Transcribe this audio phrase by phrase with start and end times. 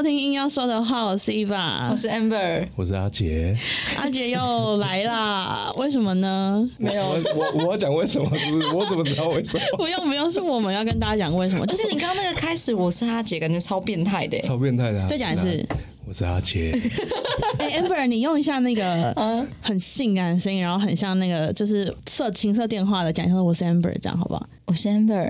[0.00, 3.54] 收听硬要说的话，我是伊爸我，是 Amber，我是阿杰，
[3.98, 6.66] 阿杰又来啦， 为什么呢？
[6.78, 8.66] 没有，我我我要讲为什么，是不是？
[8.68, 9.64] 我怎么知道为什么？
[9.76, 14.40] 不用不用，是我们要跟大家讲为什么，就就是是你刚刚那个开始，我是阿杰，感觉超变态的。
[14.40, 15.06] 超变态的、啊！
[15.06, 15.62] 再讲一次。
[16.08, 16.72] 我是阿杰，
[17.60, 19.14] 哎、Amber，你用一下那个
[19.60, 24.48] 很性感的声音，然后很像那个就是色情色电话的讲，说我是 Amber，这样好不好？
[24.64, 25.28] 我是 Amber，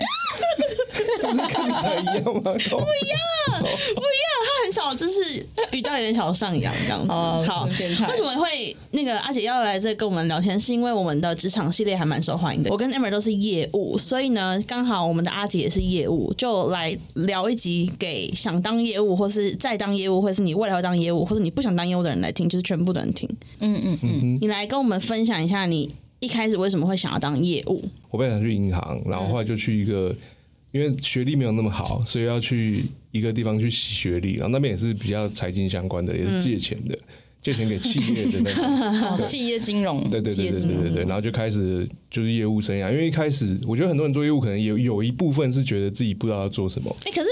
[1.21, 2.40] 这不是跟你才一样吗？
[2.43, 7.13] 不一样，不一样，他很少，就是语调有点小上扬这样子。
[7.13, 10.58] 哦好，真变态为什么会那个阿姐要来这跟我们聊天？
[10.58, 12.71] 是因为我们的职场系列还蛮受欢迎的。
[12.71, 23.29] 我跟 Amber 都是业务，所以呢，刚好我们的阿姐也是业务，就来聊一集给想当业务，或是再当业务，或是你未来会当业务，或者你不想当业务的人来听，就是全部的人听。
[23.61, 27.82] 嗯嗯嗯，你来跟我们分享一下，你一开始为什么会想要当业务？
[28.11, 30.14] 我本来想去银行，然后后来就去一个，
[30.72, 36.96] 因为学历没有那么好，所以要去一个地方去洗学历，然后那边也是比较财经相关的，也是借钱的，
[37.42, 38.64] 借钱给企业的那种。
[39.18, 47.28] 哦，企业金融，对对对对对对对，然后就开始就是业务生涯，因为一开始我觉得很多人做业务可能有有一部分是觉得自己不知道要做什么，哎、可是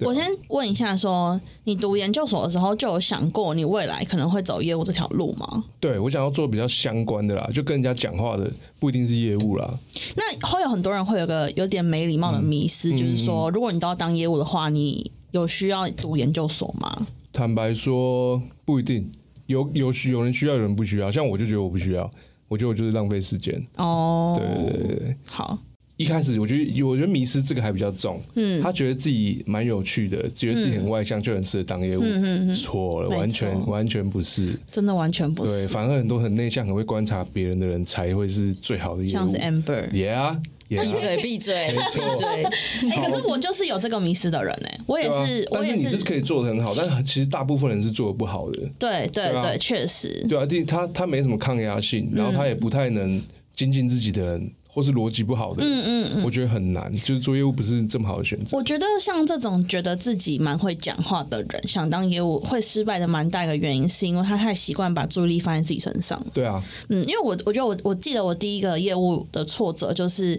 [0.00, 5.64] 我先问一下说你读研究所的时候就有想过你未来可能会走业务这条路吗？
[5.80, 9.78] 对我想要做比较相关的啦，就跟人家讲话的，不一定是业务啦。
[10.16, 17.06] 那会有很多人会有个有点没礼貌的迷思，就是说，如果你都要当业务的话，你有需要读研究所吗？
[17.32, 19.10] 坦白说，不一定，
[19.46, 21.10] 有有需有人需要，有人不需要。
[21.10, 22.10] 像我就觉得我不需要，
[22.48, 23.62] 我觉得我就是浪费时间。
[23.76, 25.58] 哦，对对对对，好，
[25.96, 28.62] 一开始我觉得我觉得迷失这个还比较重，嗯。
[28.62, 32.22] 他觉得自己蛮有趣的，觉得自己很外向，就很适合当业务，嗯。
[32.22, 34.54] 嗯嗯错了，完全完全不是。
[34.70, 35.52] 真的完全不是。
[35.52, 39.12] 对，是，反而很多很内向、很会观察别人的人才会是最好的业务。
[39.12, 39.88] 像是 Amber。
[39.90, 42.16] Yeah，闭 yeah 嘴闭嘴闭错。
[42.16, 45.82] 嘴，哎、可是我就是有这个迷失的人哎、我也是，我但也是。
[45.82, 48.60] 你是可以做的很好，但其实大部分人是做的不好的。
[48.78, 53.22] 对对对确实，对啊，第他他没什么抗压性，然后他也不太能
[53.54, 56.22] 精进自己的人，或是逻辑不好的，嗯嗯嗯。
[56.22, 56.94] 我觉得很难。
[56.96, 58.54] 就是做业务不是这么好的选择。
[58.54, 66.22] 我觉得像这种觉得自己蛮会讲话的人，想当业务会失败的蛮大一个原因，是因为他太习惯把注意力放在自己身上。
[66.34, 70.38] 对啊，嗯，因为我我觉得我我记得我第一个业务的挫折就是，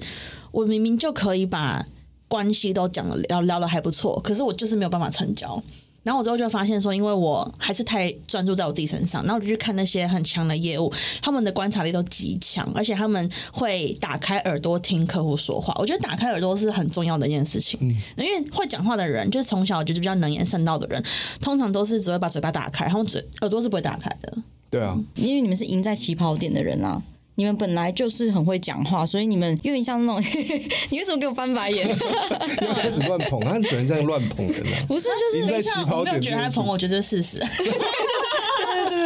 [0.52, 1.84] 我明明就可以把
[2.28, 5.64] 关系都讲了聊聊的还不错，可是我就是没有办法成交。
[6.08, 10.90] 然后我之后就发现说，因为我还是太专注在我自己身上，然后我就去看那些很强的业务，
[11.22, 15.76] 他们的观察力都极强，而且他们会打开耳朵听客户说话。
[15.78, 17.78] 我觉得打开耳朵是很重要的一件事情，
[18.16, 21.04] 因为会讲话的人，就是从小就是比较能言善道的人，
[21.42, 24.34] 通常都是只会把嘴巴打开，他们嘴耳朵是不会打开的。
[24.70, 27.02] 对啊，因为你们是赢在起跑点的人啊。
[27.38, 30.24] 你们本来就是很会讲话，所以你们有点像那种，
[30.90, 31.88] 你为什么给我翻白眼？
[31.88, 34.86] 又开始乱捧，他很喜欢这样乱捧人啊。
[34.88, 37.40] 不是，就是赢在等一下，起跑我没有觉得他捧，我觉得这是事实。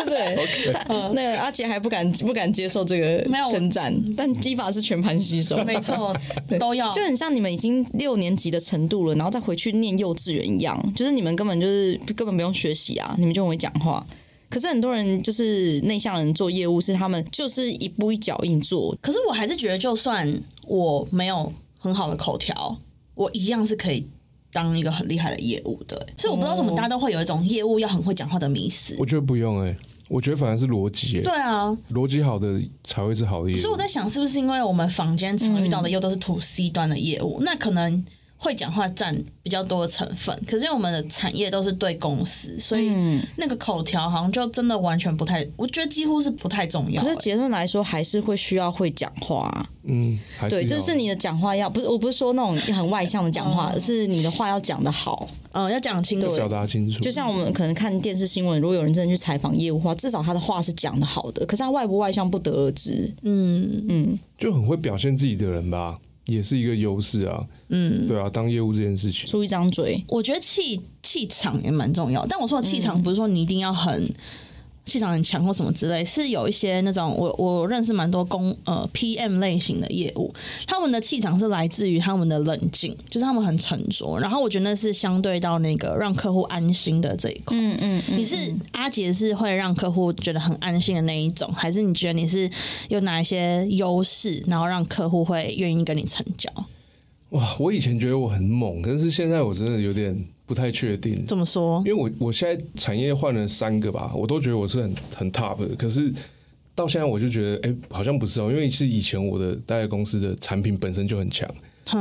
[0.06, 6.16] 对 对对，那个阿杰还不敢不敢接受这个称赞，但基法是全盘吸收，没错，
[6.58, 6.90] 都要。
[6.94, 14.06] 就很像你们已经六年级的程度了，然后再回去念幼稚园一样，就是你们根本就是根本不用学习啊，你们就很会讲话。
[14.51, 20.31] 可是很多人就是内向人做业务，是他们就是一步一脚印做，可是我还是觉得，就算
[20.67, 22.78] 我没有很好的口条，
[23.16, 24.06] 我一样是可以
[24.51, 26.06] 当一个很厉害的业务的。
[26.17, 28.94] 所以我不知道为什么大家都会有一种业务要很会讲话的迷思。
[29.00, 29.75] 我觉得不用哎、
[30.09, 33.59] 我觉得反而是逻辑哎，对啊，逻辑好的才会是好的业务。
[33.62, 38.03] 所以我在想，是不是因为我们坊间常遇到的又都是 to C 端的业务，那可能
[38.44, 40.35] 会讲话占比较多的成分。
[40.47, 42.90] 可是因为我们的产业都是对公司，所以
[43.38, 50.19] 那个口条好像就真的完全不太，我觉得几乎是不太重要、欸可是结论来说，还是会需要会讲话啊、嗯，
[50.50, 55.30] 对，就是你的讲话要不是我不是说那种很外向的讲话， 而是你的话要讲得好。
[55.53, 56.34] 嗯，要讲清楚。
[56.34, 57.00] 表达清楚。
[57.01, 63.13] 就像我们可能看电视新闻，如果有人真的去采访业务的话，至少他的话是讲得好的，可是他外不外向不得而知。
[63.24, 67.46] 嗯，嗯，就很会表现自己的人吧，也是一个优势啊。
[67.71, 74.07] 嗯，对啊，当业务这件事情，出一张嘴，我觉得气气场也蛮重要，但我说的气场不是说你一定要很。
[74.83, 80.33] 气场很强或什么之类，是有一些那种我我认识蛮多公呃 PM 类型的业务，
[80.65, 87.56] 他们的气场是来自于他们的冷静，就是他们很沉着，然后我觉得那是相对到那个让客户安心的这一块。
[87.56, 88.35] 嗯嗯嗯，你是
[88.71, 92.50] 阿杰是会让客户觉得很安心的那一种，还是你觉得你是
[92.89, 96.51] 有哪一些优势，然后让客户会愿意跟你成交？
[97.31, 101.81] 哇，我以前觉得我很猛，可是现在我真的有点不太确定，怎么说？
[101.86, 101.86] 因？
[101.86, 106.13] 为我我现在产业换了三个吧，我都觉得我是很很 top 的，可是
[106.75, 111.50] 到现在我就觉得，哎、好像不是哦，因为是以前我的待在公司的产品本身就很强，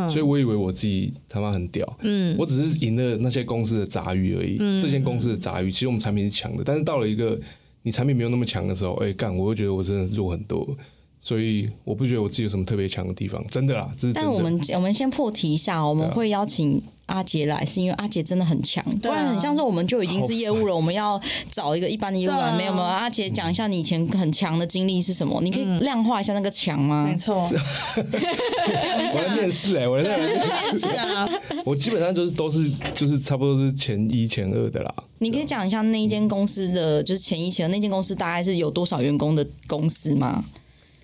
[0.09, 4.81] 所以我以为我自己他妈很屌，嗯，我只是赢了那些公司的杂鱼而已，嗯。
[4.81, 7.38] 这间公司的杂鱼，其实我们产品是强的，但是到了一个
[7.83, 10.76] 你产品没有那么强的时候，哎、干，我会觉得我真的弱很多，
[11.22, 14.14] 所以我不觉得我自己有什么特别强的地方，真的啦，这是。
[14.14, 21.20] 但我们我们先破题一下，我们会邀请阿杰来，是因为阿杰真的很强，不对很像是我们就已经是业务了，我们要
[21.50, 22.84] 找一个一般的业务来，对啊没有没有。
[22.84, 25.38] 阿杰讲一下你以前很强的经历是什么？
[25.43, 27.05] 你可以量化一下那个强吗？
[27.06, 31.28] 没错， 我在面试哎、我在面试啊，
[31.66, 34.94] 我基本上就是都是就是差不多是前一前二的啦。
[35.19, 40.43] 你可以讲一下那一间公司的就是前一前二那间公司大概是有多少员工的公司吗？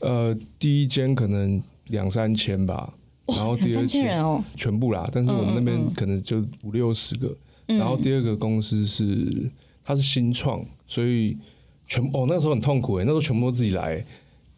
[0.06, 2.94] 呃，第一间可能两三千吧，
[3.26, 7.36] 然后第二间哦，全部啦，但是我们那嗯边可能就五六十个。
[7.66, 9.50] 然后第二个公司是
[9.84, 11.36] 它是新创，所以
[11.86, 14.04] 全哦那时候很痛苦哎，那时候全部都自己来。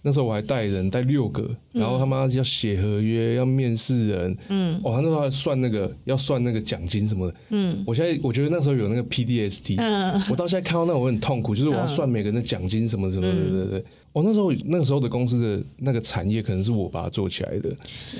[0.03, 10.23] 那时候我还带人带六个，然后他妈要写合约，要面试人，嗯，哦，他那时候还算那个要算那个奖金什么的，嗯，我现在我觉得那时候有那个 PDST，嗯。
[10.31, 13.85] 我到现在看到那我很痛苦，就是我要算每个人的奖金什么什么的，对对对。
[14.12, 17.71] 哦，那时候那个时候的公司的那个产业可能是我把它做起来的，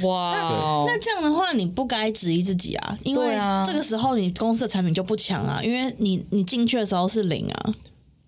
[0.03, 3.37] 哇哦，那这样的话，你不该质疑自己啊，因为
[3.67, 7.75] 这个时候你公司的产品就不强啊，因为你你进去的时候是零啊。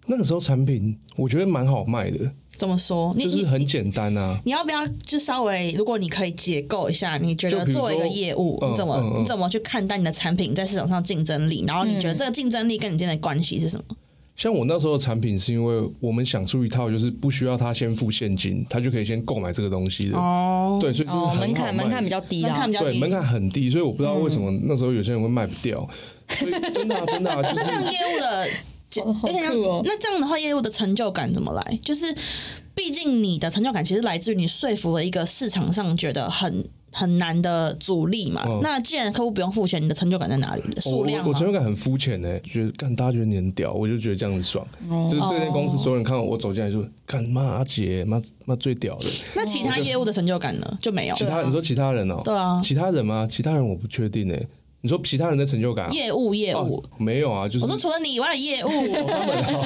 [0.07, 2.19] 那个时候产品我觉得蛮好卖的，
[2.61, 3.15] 怎么说？
[3.17, 4.39] 你就是你很简单啊。
[4.45, 11.65] 你要不要就稍微，如果你可以解构一下，你觉得作为一个业务，嗯你怎么、嗯嗯你怎么去看待你的产品在市场上竞争力？
[11.67, 13.97] 然后你觉得这个竞争力跟你之间的关系是什么？
[14.37, 20.19] 像我那时候的产品，是因为我们想出一套，就是不需要他先付现金，他就可以先购买这个东西的。
[20.19, 22.73] 哦，对，所以就是哦，门槛门槛比较较低啦门槛比。
[22.75, 22.87] 较低。
[22.91, 25.89] 对门槛很低，所以我不知道为什么那时候有些人会卖不掉。
[26.29, 28.49] 所以真的啊，真的啊， 就那这样业务的，
[28.99, 31.79] 而且酷哦那这样的话，业务的成就感怎么来？
[31.83, 32.15] 就是
[32.75, 38.43] 毕竟你的成就感其实来自于你说服了一个市场上觉得很很难的阻力嘛。
[38.47, 40.63] 嗯那既然客户不用付钱，你的成就感在哪里？
[40.75, 44.67] 我数我我成就感很肤浅呢，觉得看大家觉得你很屌，我就觉得这样子爽。
[44.89, 49.07] 哦就是这间公司所有人看到我走进来就看妈阿杰妈妈最屌的。
[49.37, 50.79] 那其他业务的成就感呢？
[50.81, 51.15] 就没有。
[51.15, 52.21] 其他你说其他人哦？
[52.25, 53.27] 对啊其他人吗？
[53.31, 54.35] 其他人我不确定呢。
[54.83, 55.91] 你说其他人的成就感啊？
[55.91, 59.63] 业务业务哦，没有啊，就是我说除了你以外的业务，他们啊，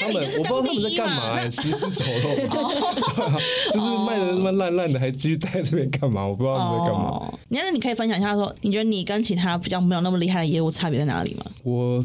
[0.00, 1.04] 因为你就是我不知道他们在当第一嘛。
[1.04, 3.38] 干嘛、欸，那行尸走肉嘛，
[3.72, 6.26] 就是卖的他妈烂烂的，还继续待在这边干嘛？
[6.26, 7.08] 我不知道他们在干嘛。
[7.10, 11.44] 哦，那你可以分享一下说，你觉得你跟其他比较没有那么厉害的业务差别在哪里吗？
[11.62, 12.02] 我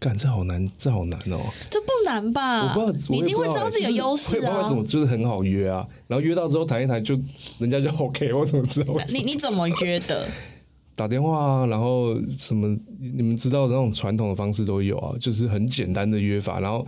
[0.00, 1.38] 干这好难，这好难哦、
[1.70, 2.62] 这不难吧？
[2.62, 4.74] 我不知道，啊你一定会知道自己的优势啊不知道为什。
[4.74, 7.18] 么就是很好约啊，然后约到之后谈一谈就
[7.58, 8.94] 人家就 OK，我怎么知道？
[9.10, 10.26] 你你怎么约的？
[10.96, 16.86] 打电话啊，然后什么你们知道的那种传统的方式都有啊，就是很简单的约法，然后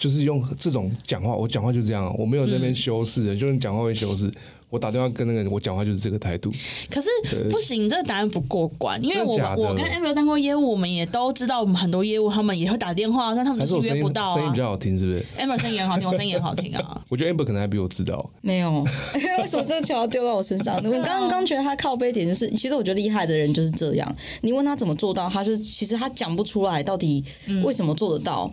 [0.00, 4.32] 就是用这种讲话，我讲话就这样啊，我没有在那边修饰的，就是讲话会修饰。
[4.70, 6.48] 我打电话跟那个人，我讲话就是这个态度。
[6.88, 7.08] 可是
[7.50, 14.58] 不行，这个答案不过关，因为我我跟 Amber 当过业务，我们也都知道，我们很多业务他们也会打电话，但他们还就是约不到啊声音比。
[14.58, 17.02] 较好听，是不是？Amber 声音也很好听，我声音也很好听啊。
[17.10, 18.30] 我觉得 Amber 可能还比我知道。
[18.42, 18.86] 没有，
[19.42, 20.76] 为什么这个球要丢到我身上？
[20.86, 24.16] 我刚刚刚觉得他靠背点就是，其实我觉得厉害的人就是这样。
[24.42, 27.24] 你问他怎么做到，他是其实他讲不出来到底
[27.64, 28.48] 为什么做得到。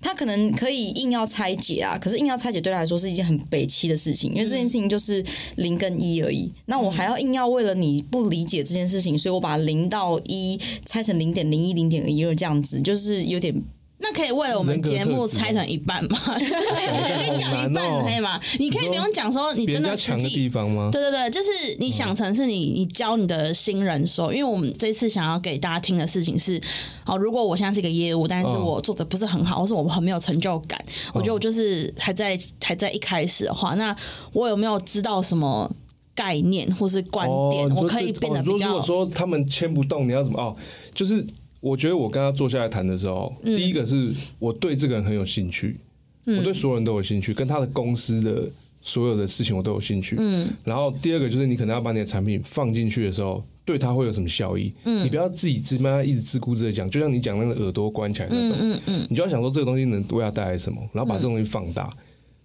[0.00, 5.24] 他可能可以硬要拆解啊，可是硬要拆解对他来说是一件很北戚的事情，因为这件事情就是
[5.56, 6.50] 零跟一而已。
[6.66, 13.54] 那我还要硬要为了你不理解这件事情，所以我把零到一拆成零点零一、零点一二这样子，就是有点
[14.02, 16.18] 那可以为了我们节目拆成一半吗？
[16.38, 18.40] 你讲一半可以吗？
[18.58, 20.88] 你可以不用讲说你真的的实际地方吗？
[20.90, 26.60] 对对对，就是你想成是你你教你的新人说，因为我们这次想要给大家听的事情是，
[27.04, 33.94] 哦，如果我现在是一个业务，但是嗯我做的不是很好，或是我很没有成就感，我觉得我就是还在还在一开始的话，那
[34.32, 35.70] 我有没有知道什么
[36.14, 40.40] 概念或是观点，我可以变得比较如果说他们牵不动，你要怎么？
[40.40, 40.56] 哦，
[40.94, 41.26] 就是
[41.60, 45.76] 我觉得我跟他坐下来谈的时候，嗯第一个是我对这个人很有兴趣，
[46.24, 48.48] 我对所有人都有兴趣，跟他的公司的
[48.80, 50.16] 所有的事情我都有兴趣。
[50.18, 54.72] 嗯，然后第二个就是你可能要把你的产品放进去的时候，对他会有什么效益？
[54.84, 61.94] 嗯，你不要自己自妈一直自顾自的讲，就像你讲那个耳朵关起来那种，嗯嗯，你就要想说这个东西能为他带来什么，然后把这东西放大。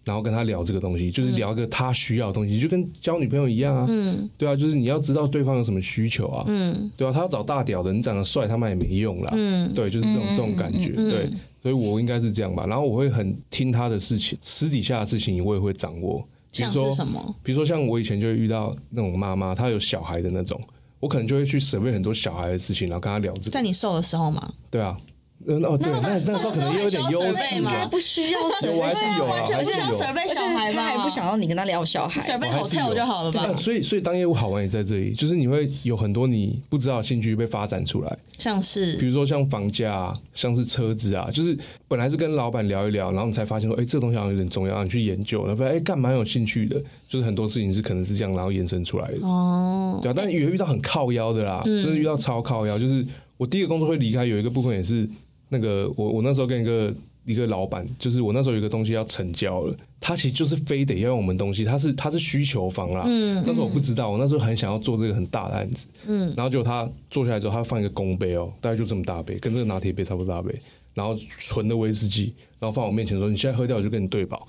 [0.05, 3.85] 然后跟他聊这个东西，就是聊一个他需要的东西，就跟交女朋友一样啊。
[3.89, 6.45] 嗯，对啊，就是你要知道对方有什么需求啊。
[6.47, 9.31] 嗯，对啊，他要找大屌的，你长得帅他妈也没用啦。
[9.35, 10.89] 嗯，对，就是这种这种感觉。
[10.93, 11.29] 对，
[11.61, 12.65] 所以我应该是这样吧。
[12.67, 16.25] 然后我会很听他的事情，私底下的事情我也会掌握。
[16.51, 17.35] 比如像说是什么？
[17.43, 20.61] 比如说像我以前就会遇到那种妈妈，她有小孩的那种，
[21.01, 23.51] 我可能就会去 survey 很多小孩的事情，然后跟她聊这个。
[23.51, 24.53] 在你瘦的时候吗？
[24.69, 25.14] 对啊，呃
[25.47, 27.85] 哦，对，那那时候可能也有点优势嘛。
[27.87, 30.81] 不需要有我还是有啊完全不需要还是有 survey 而且小孩吧？
[30.81, 33.53] 他还不想要你跟他聊小孩我还是 hotel 就好了吧？
[33.57, 38.17] 所以所以当业务好玩也在这里，就是你会有很多你不知道的兴趣被发展出来。
[38.37, 49.25] 像是比如说像房价啊，像是车子啊，就是本来是跟老板聊一聊，然后你才发现说，哎、这个东西好像有点重要，你去研究，然后发现哎，干、蛮有兴趣的，就是很多事情是可能是这样，然后延伸出来的。
[49.25, 52.77] 哦，对啊，但是也遇到很靠腰的啦，真的遇到超靠腰。
[52.77, 53.05] 就是
[53.37, 55.07] 我第一个工作会离开，有一个部分也是
[55.55, 56.93] 那个我我那时候跟一个
[57.23, 63.05] 一个老板，就是我那时候有一个东西要成交了，他其实就是非得要用我们东西，他是他是需求方啦。
[63.07, 65.87] 嗯，那时候我不知道，我那时候很想要做这个很大的案子。
[66.07, 70.53] 嗯，然后结果他坐下来之后，他放一个公杯哦，大概就这么大杯，跟这个拿铁杯差不多大杯，
[70.93, 74.47] 然后纯的威士忌，然后放我面前说：“你现在喝掉，我就跟你对保。”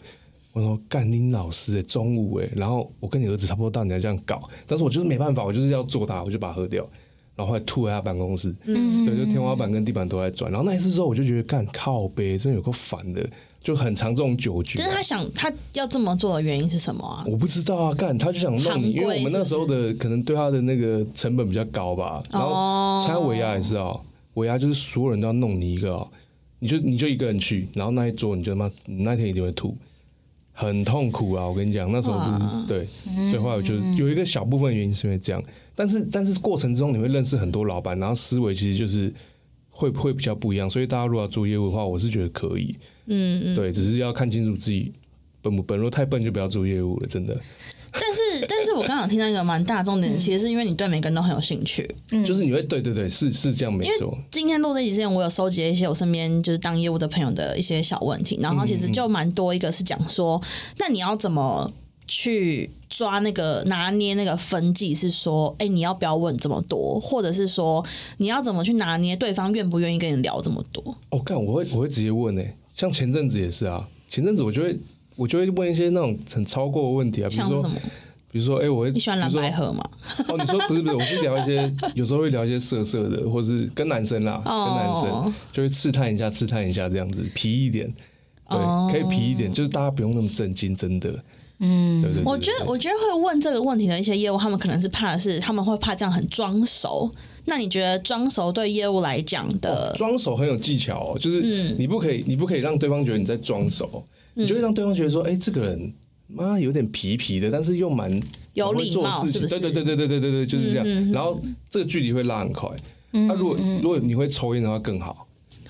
[0.53, 6.89] 我说干你老师哎、中午哎、然后我跟你儿子差不多大，你还这样搞，但是我就是没办法，我就是要做大，我就把它喝掉，
[7.37, 13.25] 然后后来吐在他办公室，嗯，对，就天花板跟地板都在转，然后那一次之后我就觉得干靠背真的有够烦的，
[13.61, 14.83] 就很常这种酒局、啊。
[14.83, 15.03] 就是他。
[15.03, 17.25] 想他要这么做的原因是什么啊？
[17.29, 23.05] 我不知道啊，干他就想弄你，因为我们那时候的可能对他的那个成本比较高吧，然后哦。
[23.07, 24.01] 参加尾牙也是哦，
[24.35, 26.09] 尾牙就是所有人都要弄你一个哦，
[26.59, 29.77] 你就你就一个人去，然后那一桌你就他妈你那天一定会吐，
[30.53, 31.47] 很痛苦啊！
[31.47, 32.89] 我跟你讲，那时候就是对，
[33.31, 35.41] 所以后来我就有一个小部分原因是因为这样，
[35.77, 39.13] 但是但是过程中你会认识很多老板，然后思维其实就是
[39.71, 44.93] 会会比较不一样，所以大家如果要做业务的话，我是觉得可以，嗯嗯，对，只是要看清楚自己
[45.41, 47.39] 笨不笨，如果太笨就不要做业务了，真的。
[47.99, 51.89] 但是，但是我刚刚有听到一个蛮大重点，其实是因为你对每个人都很有兴趣。
[52.11, 54.19] 嗯 就是你会对对对，是是这样没错。
[54.31, 59.55] 今天录这集之前，我有收集了一些我身边就是当业务的朋友的一些小问题，然后其实就蛮多。
[59.55, 60.39] 一个是讲说，
[60.79, 61.71] 那你要怎么
[62.07, 64.95] 去抓那个拿捏那个分际？
[64.95, 67.85] 是说，哎、你要不要问这么多，或者是说
[68.19, 70.97] 你要怎么去拿捏对方愿不愿意跟你聊这么多？
[71.11, 72.43] 哦，干，我会我会直接问呢、
[72.75, 74.79] 像前阵子也是啊，前阵子我就会
[75.17, 77.71] 我就会问一些那种很超过的问题啊，比如说？
[78.29, 79.83] 比如说，哎、我会你喜欢蓝白河吗？
[80.29, 87.87] 哦，你说不是不是，我是聊一些，有时候会聊一些色色的，或是跟男生啦，哦跟男生就会试探一下，试探一下这样子，皮一点，
[88.51, 91.15] 对，哦可以皮一点，就是大家不用那么震惊，真的，
[91.59, 97.11] 嗯，对对对我觉得，我觉得会问这个问题的一些业务，他们可能是怕的是，他们会怕这样很装熟。
[97.47, 101.77] 那你觉得装熟对业务来讲的，装熟很有技巧哦，就是嗯。
[101.79, 105.93] 你不可以，你不可以让对方觉得你在装熟，你就会让对方觉得说，哎、这个人
[106.27, 108.11] 妈有点皮皮的，但是又蛮
[108.55, 111.13] 有礼貌对对对对对对对，就是这样。
[111.13, 112.69] 然后这个距离会拉很快。
[113.13, 115.26] 那、如果如果你会抽烟的话更好，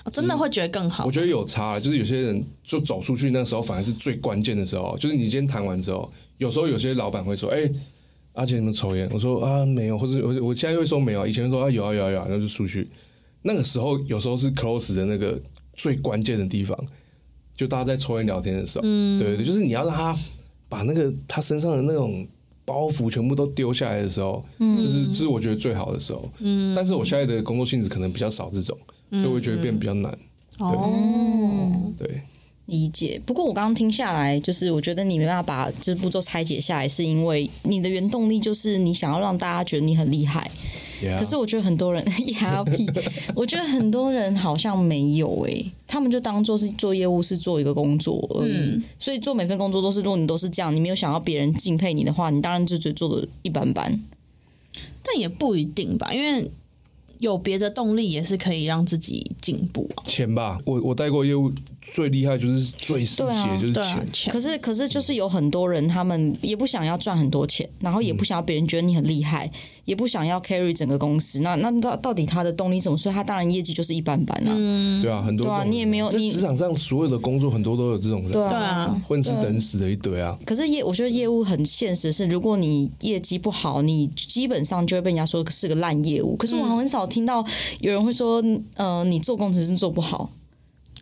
[0.07, 1.11] 哦真的会觉得更好我？
[1.11, 7.69] 觉得有差，就是有些人就走出去那时候反而是最关键的时候，就是你今天谈完之后，有时候有些老板会说，哎、
[8.33, 9.09] 阿杰你们抽烟？
[9.11, 12.87] 我说啊没有，或者我我现在会说没有，以前说啊有啊有啊有啊，然后就出去。
[13.41, 15.37] 那个时候有时候是 close 的那个
[15.73, 16.77] 最关键的地方，
[17.53, 20.17] 就大家在抽烟聊天的时候，对对对，就是你要让他
[20.69, 22.25] 把那个他身上的那种
[22.63, 26.29] 包袱全部都丢下来的时候，这是这是我觉得最好的时候。
[26.39, 28.77] 嗯，但是我现在的工作性质可能比较少这种，
[29.11, 30.17] 所以我会觉得变比较难。
[30.59, 32.21] 哦，对，
[32.65, 33.21] 理解。
[33.25, 40.49] 不过我刚刚听下来，就是我觉得你没办法把这步骤拆解下来，是因为你的原动力就是你想要让大家觉得你很厉害。
[41.19, 48.81] 可是我觉得很多人 ERP，，我觉得很多人好像没有诶、他们就当做是做业务是做一个工作而已。
[48.97, 54.01] 所以做每份工作都是，如果你都是这样，你没有想要别人敬佩你的话，你当然就觉得做的一般般。
[55.03, 56.49] 但也不一定吧，因为
[57.19, 59.89] 有别的动力也是可以让自己进步。
[60.05, 61.51] 钱吧，我我带过业务
[61.91, 69.49] 最厉害就是最嗜对啊血就是钱，，可是，可是就是有很多人，他们也不想要赚很多钱，然后也不想要别人觉得你很厉害，
[69.85, 71.41] 也不想要 carry 整个公司。
[71.41, 72.97] 那那到到底他的动力是什么？
[72.97, 74.53] 所以他当然业绩就是一般般啊。
[75.01, 80.37] 对啊，很多对啊你也没有你在职场上所有的工作很多都有这种人，对啊，对啊混吃等死的一堆啊。
[80.45, 86.35] 可是业，我觉得业务很现实，是如果你业绩不好，你基本上就会被人家说是个烂业务。
[86.35, 87.43] 可是我很少听到
[87.79, 88.43] 有人会说，
[88.75, 90.29] 呃，你做工程师做不好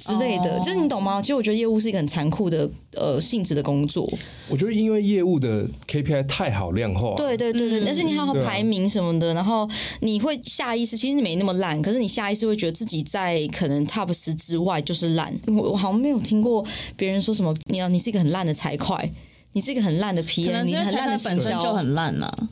[0.05, 1.21] 之类的，哦就是你懂吗？
[1.21, 4.07] 其实我觉得业务是一个很残酷的呃性质的工作。
[4.49, 9.67] 我觉得因为业务的 KPI 太好量化，对对对对，而且你还要对啊排名什么的，然后
[10.01, 15.33] 你会下意识，其实没那么烂，可是你下意识会觉得自己在可能 top 十之外就是烂。
[15.47, 16.63] 我我好像没有听过
[16.95, 19.11] 别人说什么，你要你是一个很烂的财会。
[19.55, 22.29] 你是一个很烂的可 PM，能你很烂的行销单本身就很烂呐、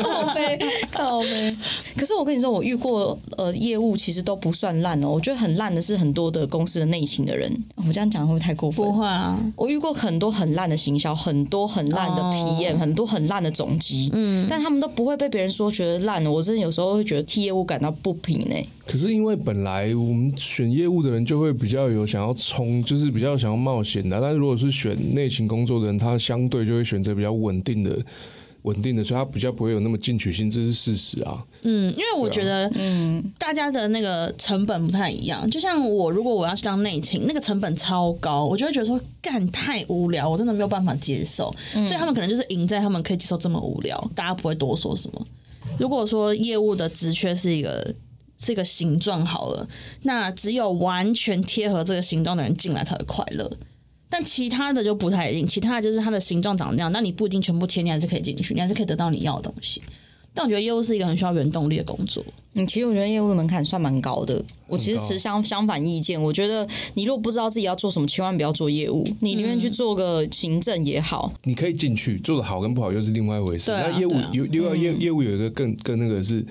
[0.00, 1.56] 靠背靠背。
[1.96, 7.52] 可是我跟你说，我遇过呃业务其实都不算烂哦，我觉得很烂的是很多的公司的内勤的人。
[7.74, 8.86] 我这样讲会不会太过分？
[8.86, 18.54] 不会啊，我遇过很多很烂的行销，很多很烂的哦 PM，、很多很烂的总机，嗯，但他们都不会被别人说觉得烂我真的有时候会觉得替业务感到不平呢、
[18.86, 24.20] 可是因为本来我们选业务的人就会比较有想要冲，就是比较想要冒险的。
[24.20, 27.98] 但是如果是选内勤工作的人，他相对就会选择比较稳定的、
[28.62, 31.42] 稳定的，所以他比较不会有那么进取心，这是事实啊。
[31.62, 35.50] 嗯，因为我觉得，嗯，大家的那个成本不太一样。
[35.50, 41.52] 就像我，如果我要去当内勤，那个成本超高，我就会觉得说，干太无聊，我真的没有办法接受。
[41.72, 45.26] 所以他们可能就是赢在他们可以接受这么无聊，大家不会多说什么。
[45.78, 47.94] 如果说业务的职缺是一个
[48.38, 49.68] 是一个形状好了，
[50.02, 53.50] 那只有完全贴合这个形状的人进来才会快乐。
[54.18, 59.80] 但其他的就不太一定，其他的就是它的形状长那样，那你不一定全部贴，你还是可以进去，你还是可以得到你要的东西。
[60.34, 62.24] 但我觉得业务是一个很需要原动力的工作。
[62.54, 64.44] 嗯，其实我觉得业务的门槛算蛮高的。
[64.66, 71.32] 我其实持相相反意见，我觉得你如果不知道自己要做什么，千万不要做业务，你宁愿去做个行政也好。
[71.44, 73.70] 你可以进去做的好跟不好又是另外一回事。
[73.70, 76.44] 那业务啊有另外业业务有一个更更那个是，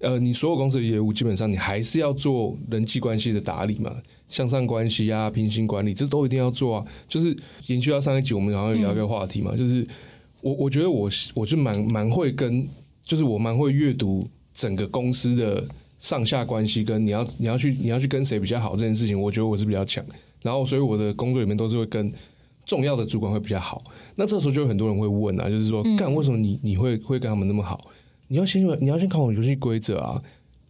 [0.00, 3.92] 呃，你所有公司的业务基本上你还是要做人际关系的打理嘛，
[4.32, 6.86] 向上关系啊、平行管理，这都一定要做啊。
[7.06, 7.36] 就是
[7.66, 9.86] 延续到上一集我们好像有聊一个话题嘛，就是
[10.40, 12.66] 我我觉得我我是蛮蛮会跟，
[13.04, 15.62] 就是我蛮会阅读整个公司的
[15.98, 20.04] 上下关系，跟你要你要去你要去跟谁比较好这件事情，我觉得我是比较强。
[20.40, 22.10] 然后所以我的工作里面都是会跟
[22.64, 23.84] 重要的主管会比较好。
[24.16, 27.88] 那这时候就有很多人会问啊，就是说，干为什么你你会会跟他们那么好？
[28.28, 30.22] 你要先你要先看我游戏规则啊，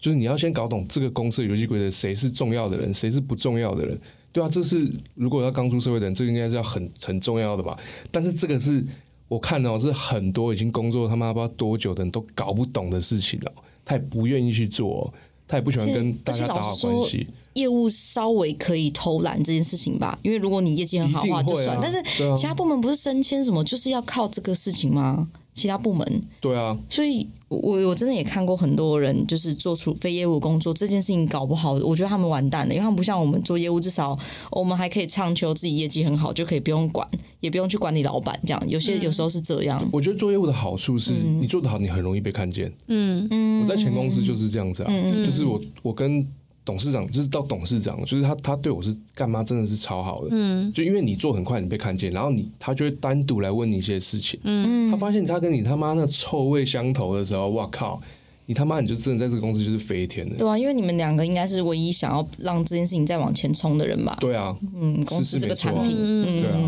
[0.02, 3.96] 就是你要先搞懂这个公司的游戏规则，谁是重要的人，谁是不重要的人，
[4.32, 7.78] 对啊，这是如果要刚出社会的人，这个应该是要很很重要的吧？
[8.10, 8.84] 但是这个是
[9.28, 13.52] 我看到是很多已经工作他妈不知道多久的人都搞不懂的事情哦，
[13.84, 15.14] 他也不愿意去做哦，
[15.46, 17.28] 他也不喜欢跟大家打好关系。
[17.54, 25.28] 业务稍微可以偷懒这件事情吧，因为如果你业绩很好的话就算，但是啊其他部门不是升迁什么，就是要靠这个事情吗？
[25.54, 34.18] 其他部门，对啊，所以我我真的也看过很多人，就是做出非业务工作这件事情搞不好，我觉得他们完蛋了，因为他们不像我们做业务，至少
[34.50, 37.06] 我们还可以唱求自己业绩很好，就可以不用管，
[37.40, 38.62] 也不用去管理老板这样。
[38.66, 42.72] 有些有时候是这样，我觉得做业务的好处是你做得好，你很容易被看见。
[42.88, 43.28] 嗯。
[43.30, 44.90] 嗯，我在前公司就是这样子啊，
[45.24, 46.26] 就是我我跟
[46.64, 50.28] 董事长，就是到董事长，就是他他对我是干妈真的是超好的。
[50.30, 54.38] 嗯，就因为你做很快，你被看见，然后你他就会单独来问你一些事情。
[54.44, 58.00] 嗯，他发现他跟你他妈那臭味相投的时候，哇靠！
[58.44, 60.34] 你他妈你就真的在这个公司就是飞天的。
[60.34, 64.16] 对啊，因为你们两个应该是唯一想要让这件事情再往前冲的人吧？
[64.20, 66.58] 对啊，嗯，公司这个产品，对啊，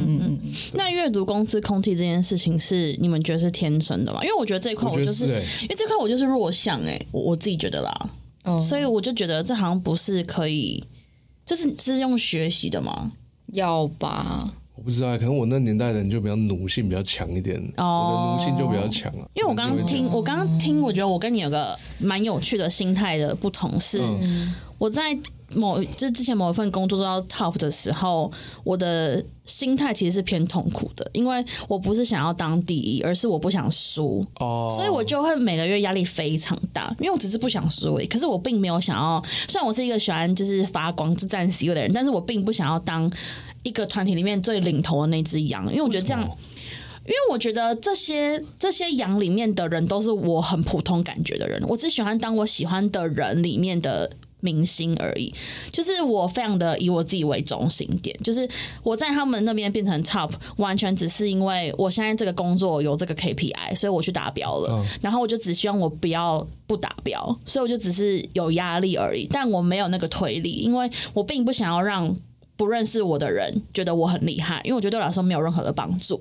[0.74, 4.20] 那阅读公司空气这件事情是你们觉得是天生的吗？
[4.22, 8.10] 因为我觉得这一块我就是，欸因为这块我就是弱项哎、我我自己觉得啦，
[8.44, 10.82] 哦所以我就觉得这好像不是可以，
[11.44, 13.12] 这是是用学习的吗？
[13.52, 14.50] 要吧？
[14.76, 19.24] 我不知道，可能我那年代的人就比较奴性比较强一点，哦我的奴性就比较强啊。
[19.34, 25.16] 因为我刚刚听，我刚刚听，我觉得我跟你有个蛮有趣的心态的不同是，嗯我在
[25.54, 28.30] 某就是之前某一份工作做到 top 的时候，
[28.62, 34.24] 我的心态其实是偏痛苦的，因为我不是想要当第一，而是我不想输。
[34.40, 38.06] 哦，所以我就会每个月压力非常大，因为我只是不想输而已。
[38.06, 43.10] 可是我并没有想要，虽然我是一个喜欢就是发光、是占 C 位的人，但是我并不想要当
[43.62, 46.22] 一个团体里面最领头的那只羊，因为我觉得这样
[47.04, 54.10] 因为我觉得这些这些羊里面的人都是我很普通感觉的人，我只喜欢当我喜欢的人里面的。
[54.44, 55.32] 明星而已，
[55.72, 58.46] 就是我非常的以我自己为中心点，就是
[58.82, 64.84] 我在他们那边变成 top，完全只是因为我现在这个工作有这个 KPI，所以我去达标了，嗯。
[65.00, 72.14] 然后我就只希望我不要不达标，所以我就只是有压力而已，但我没有那个推力，因为我并不想要让
[72.56, 76.20] 不认识我的人觉得我很厉害，因为我觉得对我来说没有任何的帮助，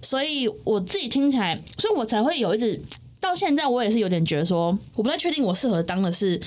[0.00, 2.80] 所以我自己听起来，所以我才会有一直
[3.20, 6.40] 到现在，我也是有点觉得说，我不太确定我适合当的是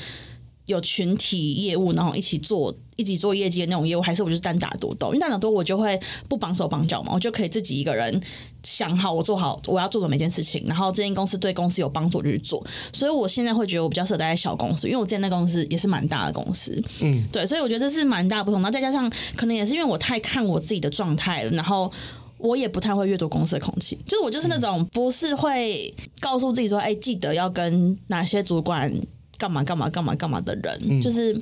[0.65, 5.07] 有群体业务，然后一起做一起做业绩的那种业务，还是我就是单打独斗？
[5.07, 8.19] 因为单打独斗我就会不绑手绑脚嘛，我就可以自己一个人
[8.63, 12.65] 想好我做好我要做的每件事情，然后这间公司对公司有帮助我就去做。
[12.93, 18.61] 所以我现在会觉得我比较适合待在小公司，因为我之前那公司也是蛮大的公司，嗯，对，所以我觉得这是蛮大的不同。
[18.61, 21.91] 然后再加上可能也是因为我太看我自己的状态了，然后。
[22.37, 28.93] 我也不太会阅读公司的空气，就是我就是那种不是会告诉自己说，哎、记得要跟哪些主管
[29.37, 30.99] 干嘛干嘛干嘛干嘛的人，嗯。
[31.01, 31.33] 就是，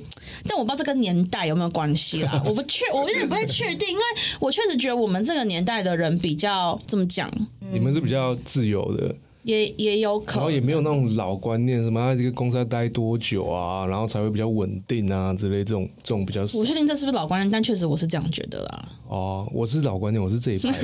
[0.48, 4.02] 但我不知道这跟年代有没有关系啦， 我不确，我有点不太确定，因为
[4.40, 7.30] 我确实觉得我们这个年代的人比较怎么讲，
[7.72, 18.88] 你们是比较自由的，也也有可能然后也没有那种老观念，什么啊这个公司要待多久啊，然后才会比较稳定啊之类这种这种比较少我确定这是不是老观念，但确实我是这样觉得啦。
[19.06, 19.48] 哦。
[19.52, 20.78] 我是老观念，我是这一派的，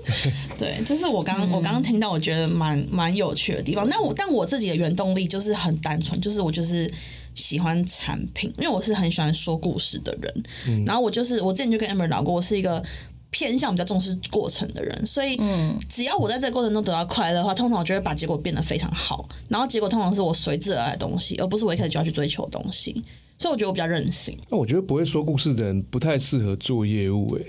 [0.58, 3.86] 对，这是我刚、我刚刚听到，我觉得蛮蛮有趣的地方。
[3.88, 6.90] 但我但我自己的原动力就是很单纯，就是我就是
[7.34, 10.84] 喜欢产品，因为我是很喜欢说故事的人。
[10.86, 12.82] 然后我就是我之前就跟 Amber 聊过，我是一个
[13.36, 15.38] 偏向比较重视过程的人，所以
[15.90, 19.28] 只要我在这个过程中得到快乐的话，通常我就会把结果变得非常好。
[19.50, 23.04] 然后结果通常是我随之而来的东西，而不是我一开始就要去追求的东西。
[23.36, 24.38] 所以我觉得我比较任性。
[24.48, 27.44] 那我觉得不会说故事的人不太适合做业务、欸，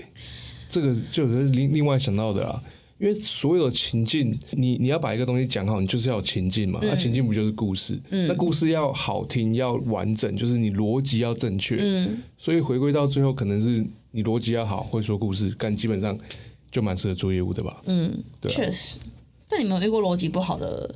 [0.68, 2.62] 这个就是另另外想到的啦。
[2.98, 6.80] 因为所有的情境，你你要把一个东西讲好，你就是要有情境嘛。
[6.82, 7.98] 那、情境不就是故事？
[8.10, 11.78] 那故事要好听，要完整，就是你逻辑要正确。
[11.80, 16.16] 嗯，所以回归到最后，可能是你逻辑要好，会说故事，但基本上
[16.70, 17.80] 就蛮适合做业务的吧。
[17.86, 18.98] 嗯，对啊确实。
[19.48, 20.94] 但你们有遇过逻辑不好的，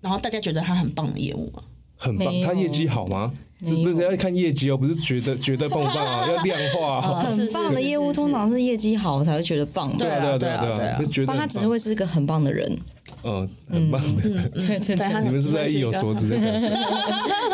[0.00, 1.62] 然后大家觉得他很棒的业务吗？
[1.96, 3.32] 很棒他业绩好吗？
[3.60, 7.22] 没有不是要看业绩哦，不是觉得觉得棒不棒啊， 要量化啊。
[7.22, 12.78] 很棒的业务通常是业绩好才会觉得棒的，对啊对啊，对啊对啊就觉得他只是会是个很棒的人。
[13.24, 14.22] 嗯很棒的。
[14.50, 16.26] 对对对你们是不是在意有所指？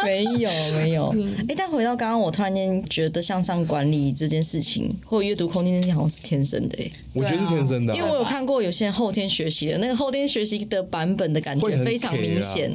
[0.05, 1.15] 没有没有。
[1.47, 6.91] 哎、但回到刚刚，我突然间觉得向上管理这件事情，或者阅读空间这件事情，好像是天生的、欸。
[7.13, 12.73] 我觉得是天生的啊，因为我有看过有些人后天学习的，那个后天学习的版本的感觉非常明显，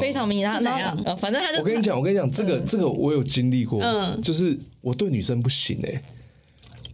[0.00, 0.44] 非常明显。
[0.44, 6.02] 然后是怎样呃，反正他就我跟你讲，我跟你讲，这个这个我有经历过，嗯就是我对女生不行哎、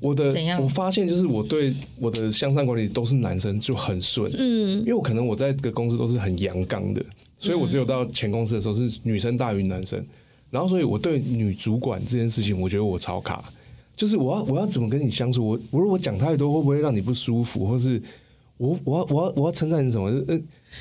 [0.01, 0.61] 我的怎样？
[0.61, 7.05] 我发现就是我对我的向上管理都是男生就很顺，嗯，因为我可能我在这个公司都是很阳刚的，
[7.39, 10.05] 所以我只有到前公司的时候是女生大于男生，
[10.51, 13.43] 然后所以我对女主管这件事情，我觉得我超卡，
[13.97, 18.01] 就是我要我要怎么跟你相处，我我如果讲太多会不会让你不舒服，或是
[18.57, 20.09] 我我要我要我要称赞你什么？
[20.29, 20.41] 呃，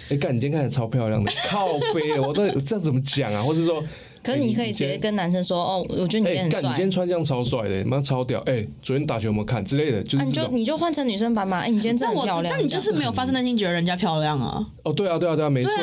[0.09, 3.41] 哎、干你今天看起来超漂亮的， 靠背，我到底这样怎么讲啊？
[3.41, 3.83] 或是说，
[4.27, 6.91] 可是你可以直接跟男生说，哦，我觉得你今哎，天很干、你今天。
[6.91, 8.39] 穿这样超帅的，妈超屌！
[8.47, 10.01] 哎、昨天打球有没有看之类的？
[10.03, 10.47] 就啊，你就。
[10.47, 11.59] 你就换成女生版嘛？
[11.59, 12.55] 哎、你今天真但我的很漂亮。
[12.55, 15.77] 但你就是没有发自内心觉得人家漂亮啊，哦，对啊，对啊，对啊，没错、啊，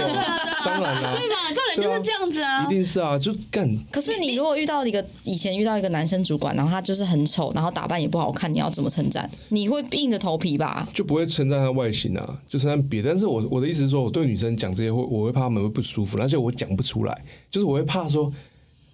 [0.64, 1.36] 当然啦、对吧？
[1.54, 2.74] 这人就是这样子啊一。
[2.74, 9.30] 定是啊，就干可是你如果遇到一个以前遇到一个男生主管，然后他就是很丑，然后打扮也不好看，你要怎么称赞？
[9.50, 10.88] 你会硬着头皮吧？
[10.92, 13.10] 就不会称赞他外形啊，就称赞别的。
[13.10, 18.32] 但是我我的意思是说，我对女生讲这些会，我会怕她们会不舒服，而且我讲不出来，就是我会怕说，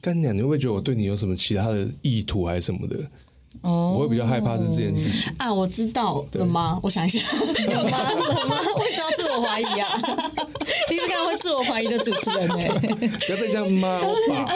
[0.01, 2.97] 干娘，你会不会觉得我对你有什么其他的意图还是什么的？
[3.63, 5.33] 哦，我会比较害怕是这件事情。
[5.37, 6.79] 啊，我知道了吗？
[6.83, 7.19] 我想一下，
[7.65, 8.13] 有吗？
[8.13, 8.61] 有吗？
[8.79, 9.89] 为什么要自我怀疑啊？
[10.89, 14.47] 第一次看到会自我怀疑的主持人 呢、不要再这样骂我爸，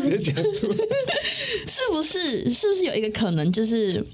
[0.00, 0.76] 直接讲出来。
[1.66, 2.48] 是不是？
[2.48, 4.06] 是不是有一个可能，就是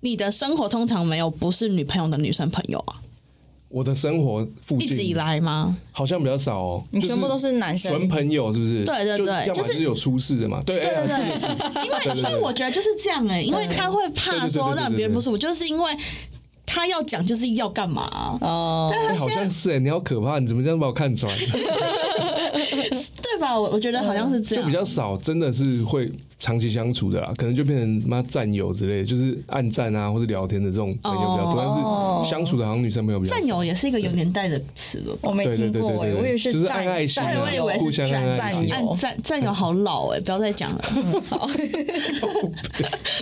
[0.00, 3.00] 你的生活通常没有不是女朋友的女生朋友啊？
[3.68, 4.88] 我的生活附近。
[4.88, 5.76] 一直以来吗？
[5.90, 7.90] 好像比较少哦，你全部都是男生？
[7.92, 8.84] 纯朋友，是不是？
[8.84, 15.96] 对对对就是是有出事的嘛，对对对因为对对因为我觉得就是这样哎、因为他会怕说让别人不舒服，就是因为
[16.66, 18.02] 他要讲就是要干嘛。
[18.02, 21.32] 啊、哦，哎好像是哎，你好可怕，你怎么这样把我看穿？
[22.54, 23.58] 对吧？
[23.58, 26.10] 我我觉得好像是这样，就比较少，真的是会
[26.44, 33.40] 长期相处的啦，可能就变成妈战友之类的，就是暗战啊或者聊天的这种朋友比较多，哦但是相处的好像女生朋友比较少。
[33.40, 35.20] 战友也是一个有年代的词了吧。
[35.22, 38.18] 我没听过哎、对对对，我以为就是战爱爱心啊，战友，我以为是战友。
[38.74, 40.84] 暗战战友好老哎、不要再讲了，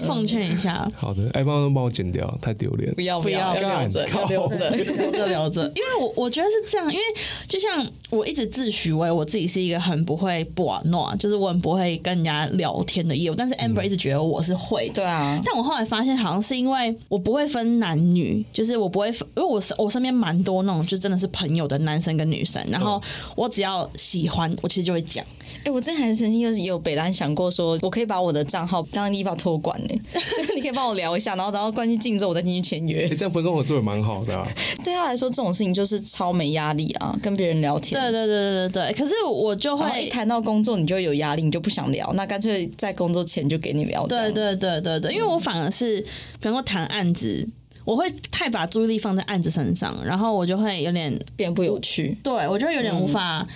[0.03, 2.93] 奉劝一下，好的，哎，帮忙帮我剪掉，太丢脸。
[2.95, 3.83] 不要不要要。
[3.83, 4.71] 留着，要留着。
[4.71, 7.05] 留着留着，因为我我觉得是这样，因为
[7.47, 14.95] 就像我一直自诩为我自己是一个很不会不玩诺，就是我很不会跟人家聊天的业务，但是 Amber 一直觉得我是会的。
[14.95, 23.01] 对啊，但我后来发现，好像是因为我不会分男女，就是我不会分，因为我是我身边蛮多那种就真的是朋友的男生跟女生，然后
[23.37, 25.25] 我只要喜欢，我其实就会讲。
[25.65, 33.17] 哎、我之前还曾经就是也有北兰想过说，我可以把我的账号让你把托管呢、 就是你可以帮我聊一下，然后然后关系进之后我再进去签约哎，。
[33.17, 34.47] 这样分工合作也蛮好的啊。
[34.85, 38.01] 对他来说，这种事情就是超没压力啊，跟别人聊天。
[38.01, 40.09] 对对对对对对，可是我就会。
[40.13, 44.07] 谈到工作，你就有压力，你就不想聊，那干脆在工作前就给你聊。
[44.07, 47.49] 对对对对对，因为我反而是，比方说谈案子，
[47.85, 52.17] 我会太把注意力放在案子身上，然后我就会有点，变不有趣。
[52.23, 53.47] 对我就会有点无法。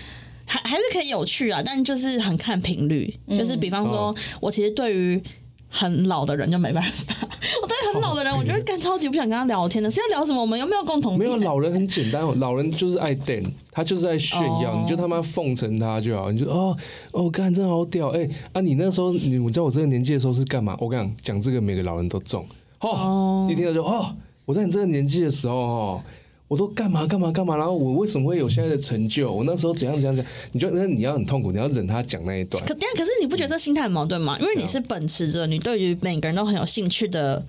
[0.49, 3.13] 还还是可以有趣啊，但就是很看频率。
[3.29, 5.23] 就是比方说，哦我其实对于
[5.69, 7.29] 很老的人就没办法，
[7.93, 10.41] 很老的人，我觉得干超级不想跟他聊天的，是要聊什么？
[10.41, 11.45] 我们有没有共同没有点？
[11.45, 16.77] 老人很简单哦，老人就是爱 d 他就是在炫耀，哦你就他妈奉承他就好，你就哦
[17.13, 20.77] 哦，干真的好屌，哎、啊，你那时候你我在我这个年纪的时候是干嘛？
[20.81, 22.45] 我跟你讲，讲这个每个老人都中
[22.81, 26.03] 哦，一听到就哦，我在你这个年纪的时候哦。
[26.49, 29.33] 我都干嘛干嘛干嘛，然后我为什么会有现在的成就？
[29.33, 30.33] 我那时候怎样怎样怎样？
[30.53, 32.65] 你就那你要很痛苦，你要忍他讲那一段。
[32.65, 34.39] 可但可是你不觉得这心态很矛盾吗？
[34.39, 37.45] 因为你是秉持着你对于每个人都很有兴趣的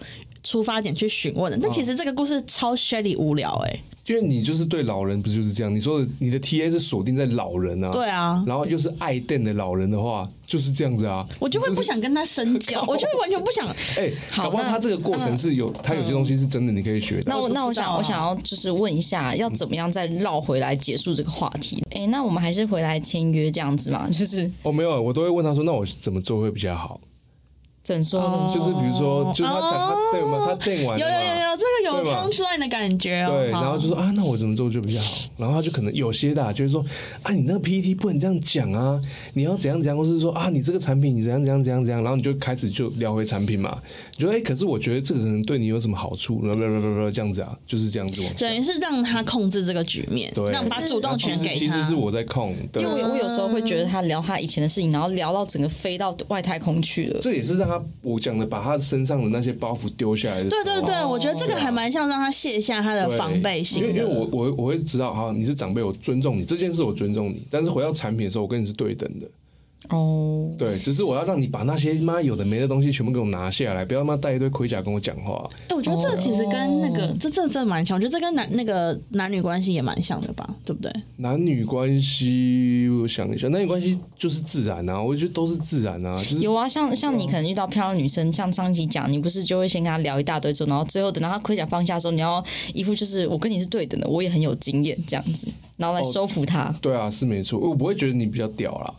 [0.48, 5.76] 出发点去询问的，但其实这个故事超 shady 无聊哎、因为你就是对老人不就是这样？
[5.76, 11.28] 你说你的 T A 是锁定在老人啊，对啊，然后又是爱电的老人的话，就是这样子啊。
[11.38, 13.68] 我就会不想跟他深交， 我就会完全不想。
[13.98, 17.34] 哎、好那搞不好他这个过程是有，他有些东西是真的，你可以学到。
[17.36, 21.84] 那我那我想我想要就是问一下，要怎么样再绕回来结束这个话题？
[21.92, 27.02] 哎、那我们还是回来签约这样子嘛，就是哦，没有，我都会问他说，那我怎么做会比较好？
[27.88, 28.60] 怎说什么说？
[28.60, 30.44] 就是比如说，就是他讲他对吗？
[30.46, 33.32] 他电完有有有有，这个有对嘛 punchline 的感觉哦。
[33.32, 35.18] 对，然后就说啊，那我怎么做就比较好？
[35.36, 36.86] 然后他就可能有些的啊就是说
[37.24, 39.02] 啊，你那个 PPT 不能这样讲啊，
[39.34, 43.78] 你要怎样怎样，或是说啊，你这个产品你怎样怎样怎样怎样，然后你就开始就聊回产品嘛，
[44.16, 48.58] 你觉得哎，可是我觉得这个可能对你有什么好处，然后这样子啊，就是这样子往等。
[48.58, 51.98] 于是让他控制这个局面，对，让把主动权给他其实是。
[51.98, 57.20] 我在控，对因为我我有时候会觉得他聊他以前的事情，然后聊到整个飞到外太空去了。
[57.22, 60.50] 这也是让他我讲的，把他身上的那些包袱丢下来的。
[60.50, 64.06] 对对对，我觉得这个还蛮像让他卸下他的防备心因为因为。
[64.06, 67.46] 我我我会知道，哈，你是长辈，我尊重你这件事，我尊重你。
[67.52, 69.28] 但是回到产品的时候，我跟你是对等的，
[69.90, 75.48] 哦，对，只是我要让你把那些妈有的没的东西全部给我拿下来，不要他妈带一堆盔甲跟我讲话。
[75.70, 80.92] 哎，我觉得这个其实跟那个哦这这真的蛮像，我觉得这跟男那个男女关系也蛮像的吧，对不对？
[81.18, 96.76] 男女关系，我想一下，男女关系就是自然啊，我觉得都是自然啊，就是有啊，像像你可能遇到漂亮女生，像上一集讲，你不是就会先跟她聊一大堆之后，然后最后等到她盔甲放下的时候，你要一副就是我跟你是对等的，我也很有经验这样子，然后来收服她。
[96.82, 98.94] 对啊，是没错，我不会觉得你比较屌啦。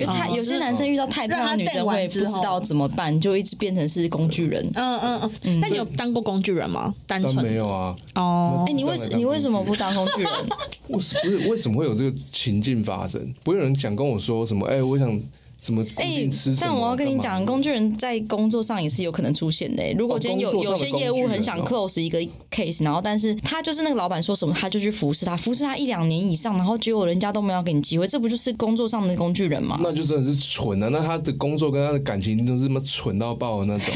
[0.00, 4.64] 就他哦有些男生遇到太漂亮的女生会不知道怎么办，就一直变成是工具人。
[4.74, 5.60] 嗯嗯嗯。
[5.60, 6.94] 那你有当过工具人吗？
[7.06, 8.64] 单但纯没有啊，哦。
[8.66, 10.32] 哎、你为什你为什么不当工具人？
[10.88, 13.32] 为什不是为什么会有这个情境发生？
[13.44, 14.66] 不会有人想跟我说什么？
[14.68, 15.20] 哎、我想
[15.62, 16.72] 什么固哎、定吃什么？
[16.72, 22.18] 但我要跟你讲，工具人在工作上也是有可能出现的、如果今天有、哦有些业务很想哦 close 一个
[22.50, 29.78] case，然后但是他就是那个老板说什么，他就去服侍他，服侍他一两年以上，然后结果人家都没有给你机会，这不就是工作上的工具人吗？
[29.82, 30.88] 那就真的是蠢啊！
[30.88, 33.94] 那他的工作跟他的感情都是他妈蠢到爆的那种，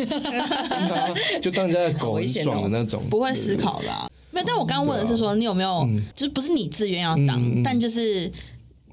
[1.41, 4.07] 就当人家的狗很爽的那种，不会思考的、啊。
[4.31, 8.31] 没有，但我刚刚问的是说，你有没有，就是不是你自愿要当，嗯嗯但就是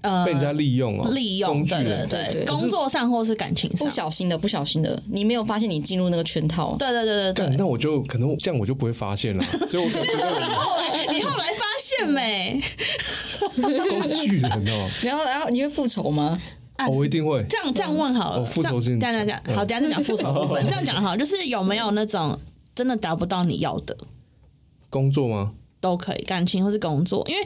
[0.02, 2.08] 呃被人家利用哦，利用，工具对对人。
[2.10, 6.76] 对，对工作上或是感情上不，小心的，不小心的，你没有发现你进入那个圈套。
[6.78, 7.48] 对对对对对。
[7.48, 12.62] 干那我就可能这样我就不会发现了， 所以我可能觉得后来你后来发现没？
[13.58, 16.40] 我工具人哦， 然后，然后你会复仇吗？
[16.80, 17.46] 哦我一定会。
[17.48, 20.66] 这样这样问好了，哦复仇性这样这样这样，嗯好，等一下再讲复仇的部分。
[20.68, 22.38] 这样讲好，就是有没有那种
[22.74, 23.96] 真的达不到你要的
[24.90, 25.54] 工作吗？
[25.82, 27.46] 都可以，感情或是工作，因为。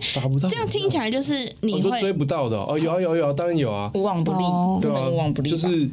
[0.50, 4.78] 这样听起来就是你我说追不到的哦，哦有啊有啊有啊，当然有啊，无往不利，哦。
[4.80, 5.50] 对啊无往不，利。
[5.50, 5.90] 就是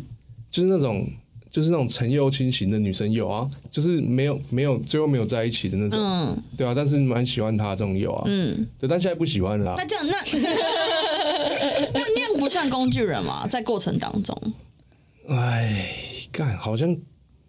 [0.50, 1.06] 就是那种
[1.50, 6.42] 就是那种陈幼卿型的女生有啊，就是没有没有最后没有在一起的那种，嗯。
[6.56, 9.86] 对啊，但是蛮喜欢她这种有啊，嗯，对，但现在不喜欢了啦那。
[9.86, 10.16] 这样那
[11.94, 13.46] 那那样不算工具人嘛？
[13.46, 14.36] 在过程当中。
[15.28, 15.86] 哎，
[16.32, 16.96] 干好像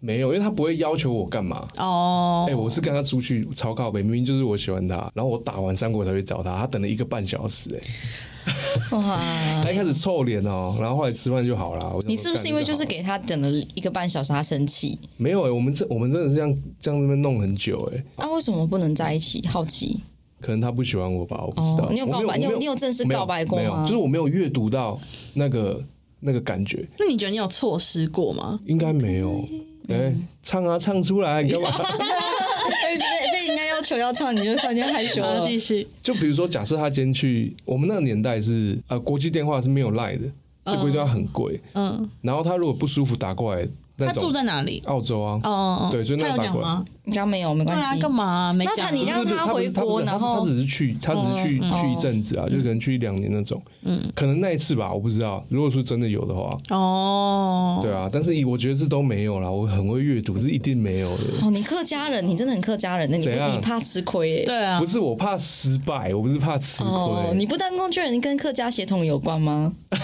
[0.04, 1.66] 没有，因为他不会要求我干嘛。
[1.78, 9.16] 哦哎、，我是跟他出去超靠北，明明就是我喜欢他，然后我打完三国才去找他，他等了一个半小时、哎，哇，
[9.64, 11.98] 他一开始臭脸哦，然后后来吃饭就好了。
[12.06, 14.98] 你是不是因为就是干给他等了一个半小时，他生气？
[15.16, 19.46] 没有哎、我们这我们真的是这样这样那边弄很久哎、啊，为什么不能在一起？
[19.46, 20.00] 好奇
[20.40, 21.86] 可能他不喜欢我吧，我不知道。
[21.86, 21.88] 哦。
[21.90, 22.36] 你有告白？
[22.36, 23.84] 你有你有正式告白过没有，吗？
[23.84, 25.00] 就是我没有阅读到
[25.32, 25.82] 那个
[26.20, 28.60] 那个感觉，那你觉得你有错失过吗？
[28.66, 29.42] 应该没有。
[29.88, 31.70] 哎、唱啊唱出来，你干嘛？
[31.70, 35.46] 被被人家要求要唱，你就突然间害羞好，了。
[35.46, 35.86] 继续。
[36.02, 40.22] 就比如说，假设他今天去，我们那个年代是呃国际电话是没有赖的，
[40.64, 41.60] 这国际电话很贵。
[41.74, 44.82] 嗯，然后他如果不舒服打过来，那他住在哪里？
[44.86, 46.84] 澳洲啊，哦对所以那他个打过来有讲吗？
[47.04, 48.02] 你刚刚没有，没对啊，关系。
[48.02, 48.76] 干嘛没讲啊？
[48.78, 53.60] 那他你让他回国然后他只是去，他只是去嗯去一阵子啊，就可能去一两年那种。
[53.82, 55.44] 嗯，可能那一次吧，我不知道。
[55.48, 59.50] 如果说真的有的话，哦，对啊，但是我觉得这都没有啦。
[59.50, 61.24] 我很会阅读，是一定没有的。
[61.42, 64.44] 哦，你客家人，你真的很客家人，那你你怕吃亏耶？
[64.44, 69.72] 对啊不，是我怕失败，我不是怕吃哦，亏，你不当工具人跟客家血统有关吗？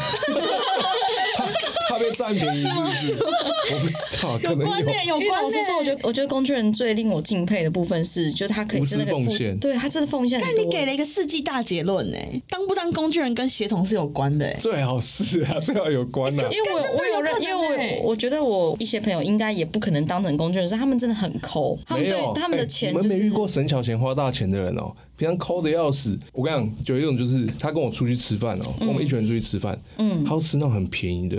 [2.34, 3.24] 怕被在占便宜是不是？
[3.72, 4.66] 我不知道，可能有。
[4.66, 5.48] 关呢，有因为关呢。
[5.48, 10.56] 老实说，我觉得我觉得工具人最令我敬佩的部分是，就是他可以真的奉献对他真的奉献很多。
[10.56, 14.46] 但你给了一个世纪大结论呢，当不当工具人跟协同是有关的。
[14.46, 16.48] 哎，最好是啊，最好有关啊。
[16.50, 26.18] 因为我我有认，因为欸我我觉得我一些朋友应该也不可能当成工具人，是他们真的很抠，他们对他们的钱，我们没遇过省小钱花大钱的人哦，平常抠的要死。
[26.32, 31.36] 我跟你讲，有一种就是他跟我出去吃饭哦，嗯我们一群人出去吃饭，嗯，他要吃那种很便宜的。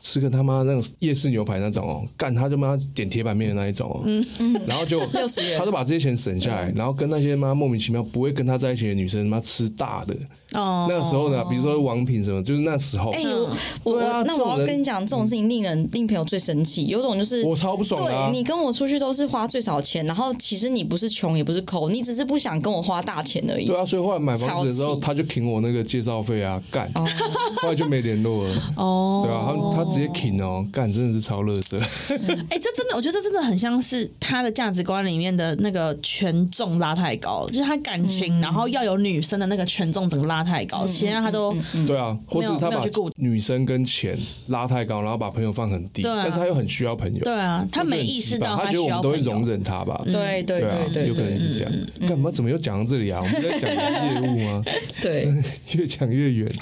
[0.00, 5.00] 吃个他妈那种夜市牛排那种哦，干他就妈点铁板面的那一种哦，嗯嗯，然后就
[5.58, 10.16] 他就把这些钱省下来，然后跟那些妈莫名其妙不会跟他在一起的女生妈吃大的，
[10.54, 13.50] 哦那个时候呢，比如说王品什么，就是那时候，哎、我
[13.84, 16.86] 我对啊我那我要跟你讲，这种事情令人令朋友最生气。
[16.86, 23.66] 有种就是我超不爽啊对你跟我出去都是花最少钱，然后其实你不是穷也不是抠，你只是不想跟我花大钱而已。
[23.66, 26.90] 对啊，所以后来买房子的时候，他就挺我那个介绍费啊，干，
[27.60, 28.72] 后来就没联络了。
[28.76, 31.78] 哦，对啊，他他直接挺哦，干真的是超乐色。
[32.48, 41.52] 哎、这真的，我觉得这真的很像是他的价值观里面的那个权重拉太高，就是他感情，然后要有女生的那个权重整个拉太高，其他他都、
[41.86, 42.84] 对啊，或是他把
[43.16, 47.24] 女生跟钱拉太高，然后把朋友放很低，但是他又很需要朋友。
[47.24, 49.48] 对啊，他没意识到他觉得需要朋我们都会容。
[49.48, 50.00] 忍他吧？
[50.04, 51.72] 对对啊对，对有可能是这样。
[52.06, 52.30] 干嘛？
[52.30, 53.18] 怎么又讲到这里啊？
[53.20, 54.62] 我们在讲业务吗？
[55.00, 55.26] 对。
[55.72, 56.52] 越讲越远。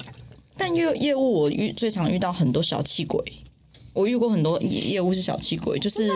[0.56, 3.20] 但业业务我遇最常遇到很多小气鬼，
[3.92, 6.08] 我遇过很多业业务是小气鬼，就是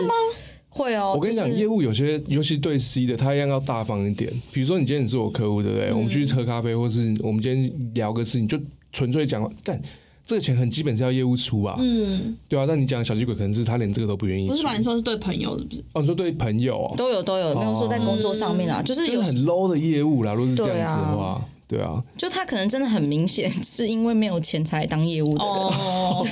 [0.71, 1.13] 会哦。
[1.15, 4.31] 我跟你讲，就是业务有些，尤其对 C 的，他一样要大方一点。
[4.51, 5.89] 比如说，你今天你是我客户，对不对？
[5.89, 8.57] 嗯我们去喝咖啡，或是我们今天聊个事情，就
[8.91, 9.79] 纯粹讲干。
[10.23, 12.65] 这个钱很基本是要业务出吧，嗯，对啊。
[12.65, 14.53] 但你讲小气鬼，可能是他连这个都不愿意出。
[14.53, 14.77] 不是吧？
[14.77, 15.83] 你说是对朋友是不是？
[15.93, 20.33] 哦，你说对朋友哦，都有都有，没有说在工作上面啊，就是有就是很 low 的业务啦。
[20.33, 25.53] 如果是这样子的对话，对啊，就他可能真的很明显是因为没有钱才来当业务的人。
[25.53, 26.27] 哦，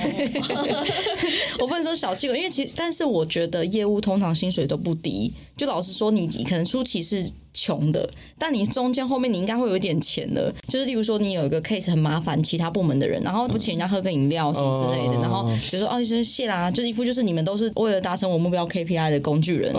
[1.58, 5.32] 我不能说小气鬼，因为其实，但是我觉得业务通常薪水都不低。
[5.56, 7.22] 就老实说，你可能初期是
[7.52, 10.50] 穷的，但你中间后面你应该会有一点钱的。
[10.66, 19.70] 就是例如说，你有一个 case 很麻烦，其他部门的人，然后不请人家喝个饮料什么之类的，嗯然后就说哦，谢谢啦，就一副就是你们都是为了达成我目标 KPI 的工具人。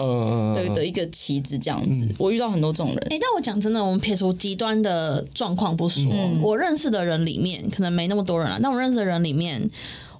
[0.53, 6.11] 对的的一个旗子这样子，我遇到很多这种人，哎、但我讲真的，我们撇除极端的状况不说，
[6.41, 9.69] 我认识的人里面可能没那么多人了，但我认识的人里面。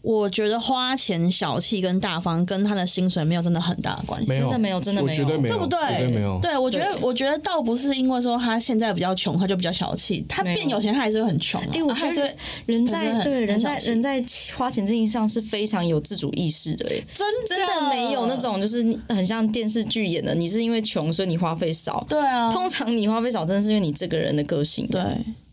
[0.01, 5.79] 我觉得花钱小气跟大方跟他的薪水没有真的很大的关系，真的没有真的没有对没有，对不对？
[5.99, 6.39] 对没有。
[6.41, 10.25] 对，我觉得，我觉得倒不是因为说他现在比较穷，他就比较小气。
[10.27, 11.67] 他变有钱，他还是会很穷、啊。
[11.73, 12.35] 哎我觉得
[12.65, 14.23] 人在对人在人在
[14.55, 22.03] 花钱这件事上是非常有自主意识的，哎，真真的没有那种就是很像电视剧演的，你是因为穷所以你花费少。
[22.09, 24.87] 对啊，通常你花费少，真的是因为你这个人的个性。
[24.87, 25.01] 对。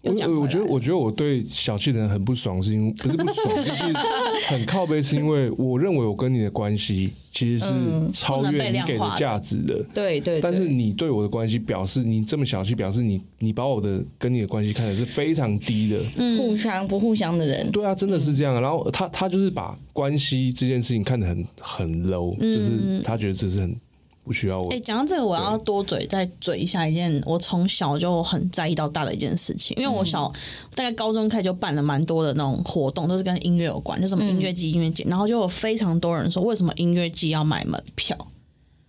[0.03, 3.85] 又讲我我觉得，我觉得我对小气的人很不爽，是因为不是不爽， 就是
[4.47, 7.75] 很靠背，是因为我认为我跟你的关系其实是
[8.13, 9.85] 超越你给的价值的。
[9.93, 15.99] 对对，但是你对我的关系表示你这么小气，表示你你把我的跟你的关系看的是非常低的。
[16.37, 18.61] 互相不互相的人，对啊，真的是这样啊。
[18.61, 23.75] 然后他他就是把关系这件事情看得很很 low，就是他觉得这是很
[24.29, 24.79] 不需要我哎、。
[24.79, 30.31] 讲到这个，我要多嘴再嘴一下一件我从小就很在意到大的一件事情，因为我小、
[30.75, 38.15] 大概高中开始就办了蛮多的那种活动，都是跟音乐有关，就什么音乐季、音乐节，然后就有非常多人说，为什么音乐季要买门票？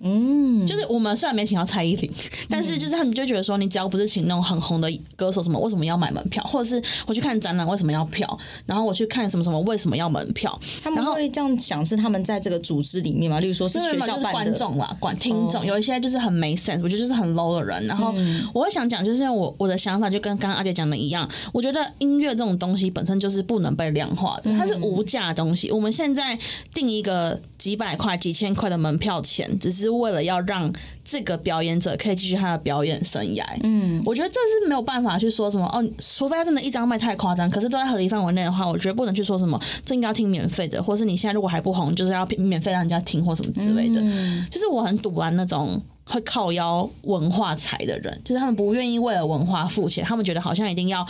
[0.02, 2.10] 嗯，就是我们虽然没请到蔡依林，
[2.50, 6.44] 但是就是他们就觉得说，你只要不是请那种很红的歌手，什么为什么要买门票？
[6.44, 8.40] 或者是我去看展览为什么要票？
[8.66, 10.58] 然后我去看什么什么为什么要门票？
[10.84, 13.40] 他们会这样想，是他们在这个组织里面嘛？
[13.40, 17.86] 例如说是学校办的，观众啦，管听众，有一些就是很没 sense，我觉得就是很 low 的人。
[17.86, 25.72] 然后嗯我会想讲，就是我我的想法就跟刚刚阿姐讲的一样，我觉得音乐这种东西本身就是不能被量化的，它是无价的东西。
[25.72, 26.38] 我们现在
[26.74, 33.44] 定一个几百块、几千块的门票钱，只是为了要让这个表演者可以继续他的表演生涯。
[33.62, 44.02] 嗯，我觉得这是没有办法去说什么哦，除非他真的一张卖太夸张，可是都在合理范围内的话，我觉得不能去说什么这应该要听免费的，或是你现在如果还不红，就是要免费让人家听或什么之类的。
[44.50, 51.06] 就是我很堵完那种会靠腰文化财的人，就是他们不愿意为了文化付钱，他们觉得好像一定要。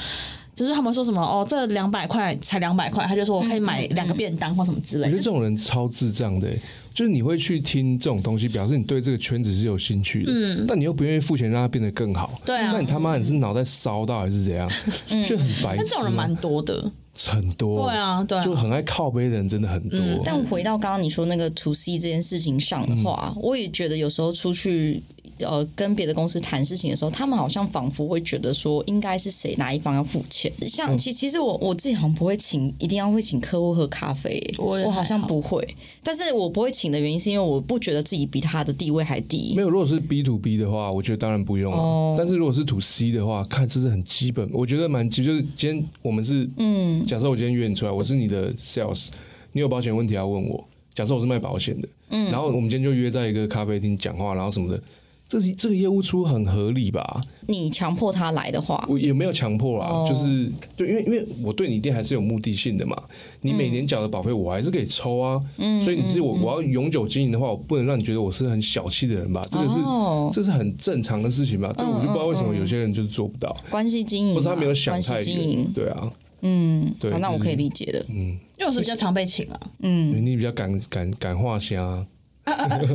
[0.60, 5.08] 就是他们说什么哦，这两百块才两百块，他就说我可以买两个便当或什么之类的。
[5.08, 5.30] 我觉得这。
[5.30, 12.72] 种人超智障的、欸就是你会去听这种东西，表示你对这个圈子是有兴趣的，嗯，但你又不愿意付钱让它变得更好，对啊。
[12.74, 14.69] 那你他妈你是脑袋烧到还是怎样？
[15.26, 20.00] 就很白痴这种人蛮多的，很多，对啊对啊就很爱靠背的人真的很多。
[20.24, 25.02] 但回到刚刚你说那个 to C 这件事情上的话，我也觉得有时候出去
[25.39, 30.52] 呃跟别的公司谈事情的时候，他们好像仿佛会觉得说应该是谁哪一方要付钱。
[30.65, 35.67] 像其其实我我自己好像不会请，一定要会请客户喝咖啡，我也我好像不会。
[36.02, 39.62] 但是我不会请的原因是因为我不觉得自己比他的地位还低没。
[39.62, 41.80] 有，如果是 B to B 的话，我觉得当然不用啊。
[41.80, 49.10] 哦但是如果是 to C 的话，看这是很基本，我觉得蛮基，就是今天我们是，嗯，假设我今天约你出来，我是你的 sales，
[49.54, 54.80] 你有保险问题要问我，假设我是卖保险的，嗯，然后我们今天就约在一个咖啡厅讲话，然后什么的，
[55.28, 57.20] 这是这个业务出很合理吧？
[57.48, 60.06] 你强迫他来的话，我也没有强迫啦，哦。
[60.08, 62.96] 就是对，因为因为我对你店还是有目的性的嘛，
[63.42, 70.30] 你每年缴的保费我还是可以抽啊，嗯所以你是我我要永久经营的话，我不能让你觉得我是很小气的人吧，这个是、哦。
[70.32, 78.06] 这是很正常的事情吧，这我就不知道为什么有些人就是做不到，关系经营嘛，或是他没有想太远经营，，对啊，嗯，对那我可以理解的。
[78.10, 82.06] 嗯，因为我是比较常被请啊，嗯你比较敢敢敢画虾、啊，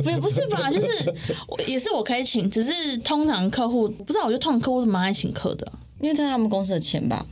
[0.03, 0.69] 不也不是吧？
[0.71, 1.13] 就是
[1.47, 5.71] 我也是我可以请，只是通常客户不知道，我觉得通常客户是蛮爱请客的。
[6.01, 7.25] 因为这是他们公司的钱吧？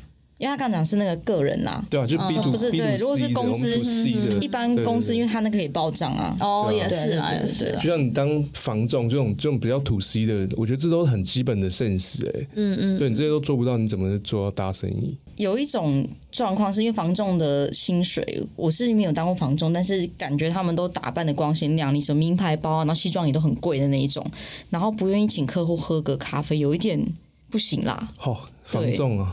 [0.43, 3.79] 因为他刚讲是那个个人呐、对啊，就 B to 不是对如果是，公司
[4.41, 6.35] 一般公司因为他那个可以报账啊。
[6.41, 7.87] 哦，啊也是也是啊就。
[7.87, 15.15] 像你当房仲这种这种比较土 C 的，我觉得这都是很基本的 sense 哎、嗯嗯，对你这些都做不到，你怎么做到大生意？
[15.37, 24.25] 有一种状况是因为房仲的薪水，我是没有当过房仲，但是感觉他们都打扮的光鲜亮丽，什么名牌包啊，然后西装也都很贵的那一种，
[24.69, 27.01] 然后不愿意请客户喝个咖啡，有一点
[27.49, 28.09] 不行啦。
[28.21, 29.31] 哦，房仲啊，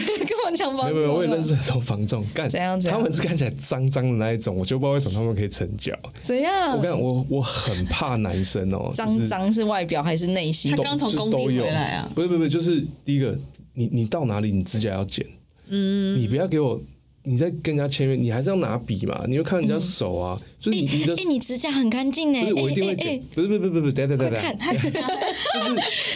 [0.00, 5.92] 跟我讲房没有没有，我也认识很多房仲，干怎样怎样他们是看起来脏脏的那一种，我就不知道为什么他们可以成交。
[6.22, 10.82] 怎样我跟你讲，我我很怕男生哦，脏就是脏是外表还是内心他？
[10.82, 13.38] 刚从工地回来啊，不是不是不是，就是第一个，
[13.74, 15.26] 你你到哪里你指甲要剪，
[15.68, 16.80] 嗯，你不要给我。
[17.24, 19.24] 你在跟人家签约，你还是要拿笔嘛？
[19.28, 22.40] 你又看人家手啊，就是你你的哎、你指甲很干净呢。
[22.40, 24.58] 不是我一定会哎哎剪，不是不是不是不是，等等等等，快看，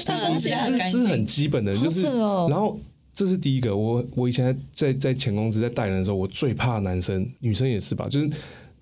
[0.04, 1.24] 他手起来很干这是这是很。
[1.24, 2.76] 基本的，就是哦然后
[3.16, 8.30] 这是第一个，我我以前在在前公司在带人的时候，我最怕男生，女生也是吧，就是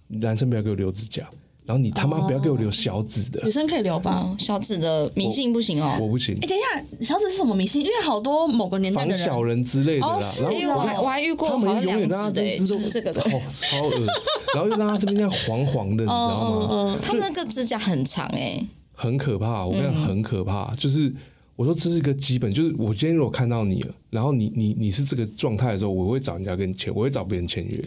[0.09, 1.23] 男生不要给我留指甲，
[1.65, 4.11] 然后你他妈不要给我留小指的女，生可以留吧？
[4.11, 5.97] 哦，小指的迷信不行哦。
[6.01, 7.81] 我不行哎，，等一下，小指是什么迷信？
[7.83, 10.21] 因为好多某个年代的防小人，之类的啦哦。
[10.21, 13.21] 是然后因为我还我还遇过好像他们永远两指的、欸，让他这只都就是这个的。
[13.21, 14.07] 哦超恶，
[14.53, 16.69] 然后又让他这边这样黄黄的，你知道吗？
[16.73, 21.13] 嗯他们那个指甲很长哎、很可怕，我跟你很可怕，就是。
[21.57, 27.83] 我说这是一个基本，就是我今天如果看到你了，然后你你你是这个状态的时候，我会找人家跟你签，我会找别人签约，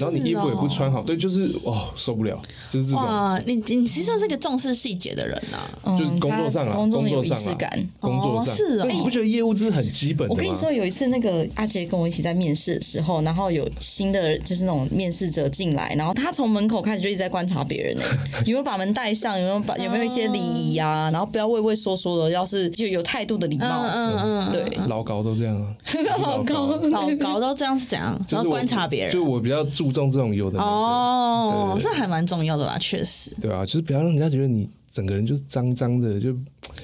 [0.00, 5.58] 然后你衣服也不穿好，对，就是哦受不了，就是这种，哇，你你其实算是个重视细节的人呐。
[5.84, 7.88] 嗯就是工作上啊工作很有仪工作上啦式感。
[7.98, 10.32] 工作上，哦是哦你不觉得业务这是很基本的？
[10.34, 18.02] 我跟你说，有一次那个阿杰跟我一起在面试的时候，然后有新的就是那种面试者进来，然后他从门口开始就一直在观察别人呢、
[18.46, 23.82] 有没有把门带上，有没有把有没有一些礼仪啊，然后不要畏畏缩缩的，要是就有态度的礼貌。
[23.82, 25.74] 嗯嗯嗯，对，老高都这样啊，
[26.22, 28.10] 老高老高都这样是怎样？
[28.28, 29.12] 然后就是观察别人。
[29.12, 33.34] 就我比较注重这种有的，哦，这还蛮重要的啦，确实。
[33.40, 36.32] 对啊，就是不要让人家觉得你整个人就是脏脏的，就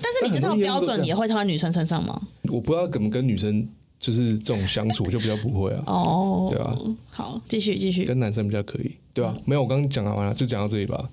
[0.00, 2.20] 但是你这套标准也会套在女生身上吗？
[2.44, 3.66] 我不知道怎么跟女生
[3.98, 6.76] 就是这种相处，就比较不会啊，哦，对啊，
[7.10, 8.04] 好，继续继续。
[8.04, 11.08] 跟男生比较可以，对啊，没有，我刚刚讲完了，就讲到这里吧。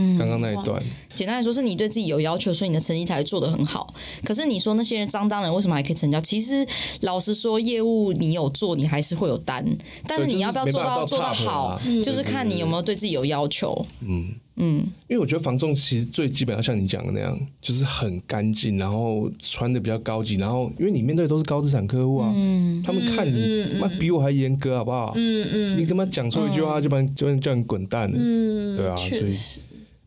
[0.00, 0.82] 嗯，刚刚那一段，
[1.14, 3.92] 简单来说，是你对自己有要求，所以你的成绩才会做得很好。
[4.24, 6.20] 可是你说那些人脏脏人为什么还可以成交？
[6.20, 6.66] 其实
[7.00, 9.64] 老实说，业务你有做，你还是会有单，
[10.06, 13.86] 但是你要不要做到做到好啊，就是看你有没有对自己有要求。
[14.00, 25.12] 嗯嗯因为我觉得房仲其实最基本要像你讲的那样，就是很干净，然后穿的比较高级，然后因为你面对的都是高资产客户啊，嗯他们看你妈比我还严格，好不好？
[25.16, 29.60] 嗯嗯，你跟他讲错一句话就把就把你叫你滚蛋了，嗯，对啊，所以确实，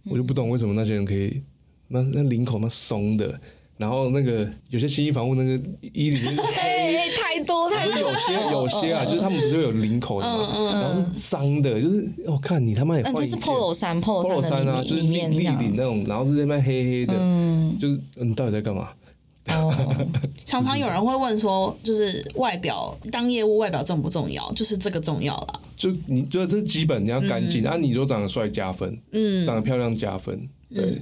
[0.10, 1.42] 我就不懂为什么那些人可以，
[1.88, 3.40] 那那领口那松的，
[3.78, 5.52] 然后那个有些新衣房屋那个
[5.82, 6.74] 衣领、就是黑。
[6.96, 17.14] 哎，太多太多有些有些啊，就是他们不是有领口的嘛，然后是脏的，就是我看你他妈也嗯，这是换一件 polo 衫 polo，polo 衫啊，就是立领那种，然后是那边黑黑的，
[17.80, 18.90] 就是你到底在干嘛？
[19.48, 19.74] 哦，
[20.46, 24.52] 常常有人会问说，就是外表当业务外表重不重要？
[24.54, 25.60] 就是这个重要啦。
[25.76, 31.02] 就你觉得这是基本，你要干净，啊，你如果长得帅加分，嗯，长得漂亮加分，对，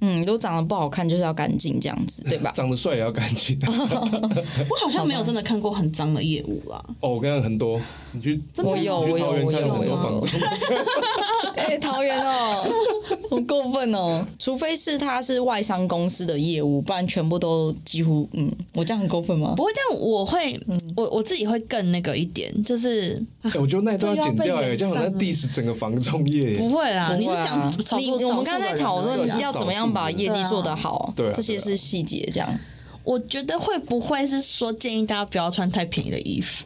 [0.00, 2.50] 嗯，如果长得不好看，就是要干净这样子， 对吧？
[2.54, 3.58] 长得帅也要干净。
[3.66, 6.82] 我好像没有真的看过很脏的业务啦。
[7.00, 7.78] 哦，我跟你讲很多，
[8.16, 10.28] 你去我有我有我有我有房仲
[11.56, 12.64] 哎、桃园哦，
[13.30, 14.24] 好过分哦！
[14.38, 19.54] 除非是他是外商公司的业务，不然全部都几乎嗯，我这样很过分吗？
[19.56, 20.58] 不会，但我会，
[20.96, 26.58] 我我自己会更那个一点，就是哎我觉得那一段要剪掉哎，这样好像延上了 diss 整个房中业耶。
[26.58, 27.14] 不会啦。
[27.16, 32.48] 你是讲少你我们刚才在讨论要怎么样把业绩做得好，对啊这些是细节，这样。
[33.02, 36.64] 我觉得会不会是说建议大家不要穿太便宜的衣服？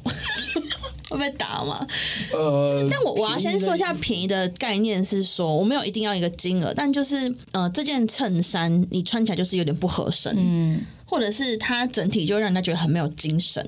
[1.10, 1.86] 会被打吗？
[2.32, 13.64] 呃，但我我要先说一下便宜的概念是说，我没有一定要一个金额，但就是呃，这件衬衫你穿起来就是有点不合身，嗯，或者是它整体就让人家觉得很没有精神，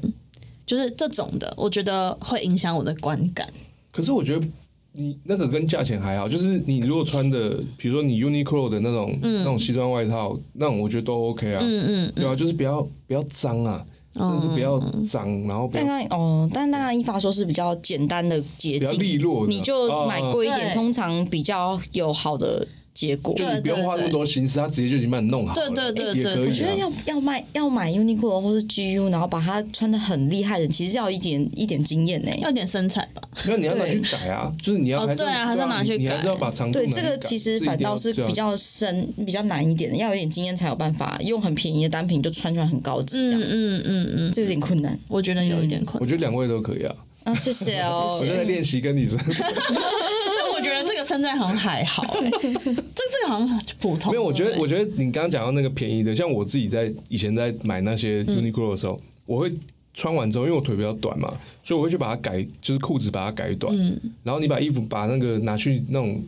[0.65, 3.49] 就是这种的，我觉得会影响我的观感。
[3.91, 4.47] 可是我觉得
[4.93, 13.85] 你那个跟价钱还好，就是你如果穿的，比如说你 Uniqlo 的那种、那种西装外套，那种我觉得都 OK 啊，嗯嗯，对啊，就是不要不要脏啊，
[14.15, 23.35] 真的是比较脏，然后不但要刚哦，但刚刚一发说是比较简单的捷比较利径，落的，你就买贵一点，通常比较有好的结果。
[23.35, 26.41] 就你不用花那么多心思，他直接就已经帮你弄好了，对对对对。
[26.41, 32.31] 我觉得要要卖要买 Uniqlo 或是 GU，然后把它穿的很厉害的，其实要一点一点经验呢。
[32.39, 33.23] 要点身材吧。
[33.47, 46.03] 没有，你要拿去改啊，就是你要对啊还是要拿去改还是要把长度对，这个其实反倒是比较深、比较难一点的，要有点经验才有办法用很便宜的单品就穿出来很高级，这样、嗯嗯嗯嗯，这有点困难我觉得有一点困难。
[46.03, 47.35] 我觉得两位都可以啊，啊。
[47.35, 49.19] 谢谢哦， 我正在练习跟女生，
[50.63, 54.13] 觉得这个称赞好像还好、 欸，这这个好像很普通。
[54.13, 59.53] 没有，我觉得我觉得你刚刚讲到那个便宜的，像我自己在以前在买那些嗯 Uniqlo 的时候，我会
[59.93, 61.33] 穿完之后，因为我腿比较短嘛，
[61.63, 66.23] 所以我会去把它改，就是裤子把它改短，嗯然后你把衣服把那个拿去那种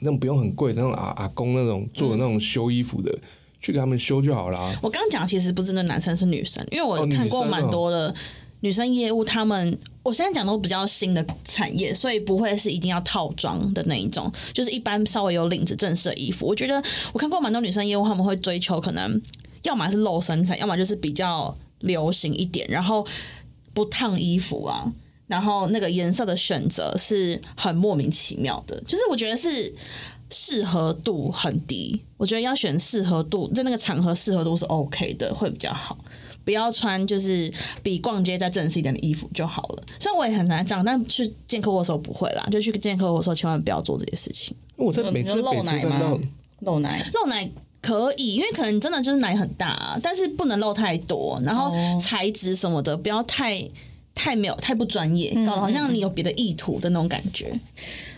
[0.00, 3.10] 那种不用很贵的那种阿阿公那种做的那种修衣服的，
[3.60, 4.78] 去给他们修就好啦。
[4.82, 8.14] 我刚刚讲其实不是那男生是女生，因为我哦看过蛮多的
[8.60, 16.46] 女生业务，他们我现在讲都比较新的产业，所以不会是一定要套装的那一种，就是一般稍微有领子正式的衣服。
[16.46, 16.82] 我觉得
[17.12, 19.20] 我看过蛮多女生业务，他们会追求可能
[19.62, 23.06] 要么是露身材，要么就是比较流行一点，然后
[23.74, 24.92] 不烫衣服啊。
[25.26, 29.74] 然后那个颜色的选择是很莫名其妙的，就是我觉得是
[30.30, 32.00] 适合度很低。
[32.16, 35.98] 我觉得要选适合度，在那个场合适合度是 OK 的，会比较好。
[36.46, 39.82] 不要穿就是比逛街再正式一点的衣服就好了。
[39.98, 44.56] 虽然我也很难讲，但去见客户的时候不会啦，就去见客户的时候千万不要做这些事情。
[44.76, 46.18] 我在每次露奶吗
[46.60, 47.04] 露奶。
[47.12, 47.50] 露奶
[47.82, 53.68] 可以，因为可能你真的就是奶很大、啊，但是不能露太多，然后哦材质什么的不要太。
[54.16, 57.52] 太没有太不专业，搞得好像你有别的意图的那种感觉。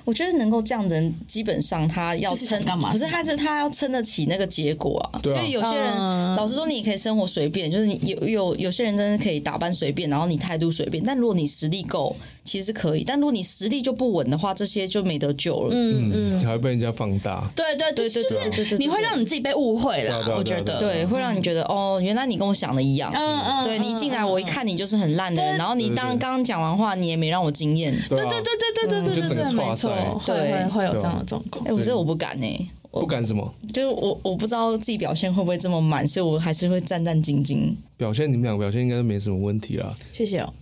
[0.04, 5.20] 我觉得能够这样的人，基本上他要就是撑想干嘛不是他是他要撑得起那个结果啊。
[5.22, 11.04] 对啊因为有些人，嗯老实说，你也可以生活随便，就是你有有有些人真的可以打扮随便，然后你态度随便。
[11.04, 12.16] 但如果你实力够，
[12.48, 13.04] 其实可以。
[13.04, 15.68] 但如果你实力就不稳的话，这些就没得救了。
[15.72, 17.48] 嗯嗯，嗯，还会被人家放大。
[17.54, 20.24] 对对对，对对就是你会让你自己被误会啦。
[20.36, 23.12] 我觉得，对，会让你觉得哦，原来你跟我想的一样。
[23.14, 27.94] 嗯嗯，对你一进来，我一看你就是很烂的人，然后你当刚刚讲完话，你也没让我惊艳。
[28.08, 31.72] 对啊对对对对对对对对，没错，会对会会有这样的状况哎、。
[31.72, 37.72] 我这我不敢呢、不敢什么就是我我不知道自己表现会不会这么满，所以我还是会战战兢兢。
[37.96, 39.94] 表现，你们俩表现应该没什么问题啦。
[40.12, 40.52] 谢谢哦，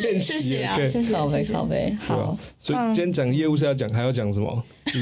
[0.00, 4.64] 练习谢谢啊，对谢谢靠背谢谢靠背，对啊好，，所以今天讲业务是要讲，还要讲什么？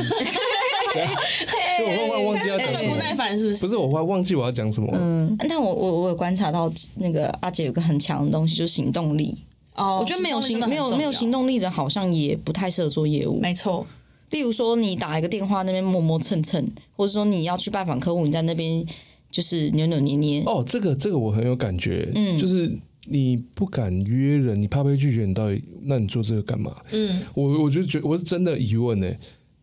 [0.97, 2.97] 所以我忽然忘记要讲什么不。
[2.97, 3.67] 耐烦是不是？
[3.67, 4.89] 不是，我忽然忘记我要讲什么。
[4.95, 9.37] 嗯，但我我我有观察到那个阿姐有个很强的东西，就是行动力。
[9.75, 13.39] 哦，我觉得没有行没有没有行，动力的，好像也不太适合做业务。
[13.41, 13.87] 没错，
[14.31, 16.67] 例如说，你打一个电话那边磨磨蹭蹭，
[16.97, 18.85] 或者说你要去拜访客户，你在那边
[19.31, 20.43] 就是扭扭捏捏。
[20.47, 22.71] 哦，这个这个我很有感觉，嗯就是
[23.09, 26.75] 你不敢约人，你怕被拒绝，你到底那你做这个干嘛？
[26.91, 29.09] 嗯，我我就觉得我是真的疑问呢、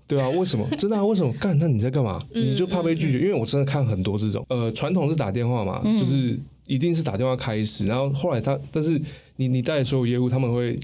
[0.07, 0.65] 对啊，为什么？
[0.77, 1.05] 真的啊？
[1.05, 1.33] 为什么？
[1.33, 1.57] 干？
[1.59, 2.21] 那你在干嘛？
[2.33, 3.19] 嗯你就怕被拒绝？
[3.19, 9.01] 因为我真的看很多这种，呃，传统是打电话嘛，嗯就是一定是打电话开始，然后后来他，但是
[9.35, 10.79] 你你带的所有业务，他们会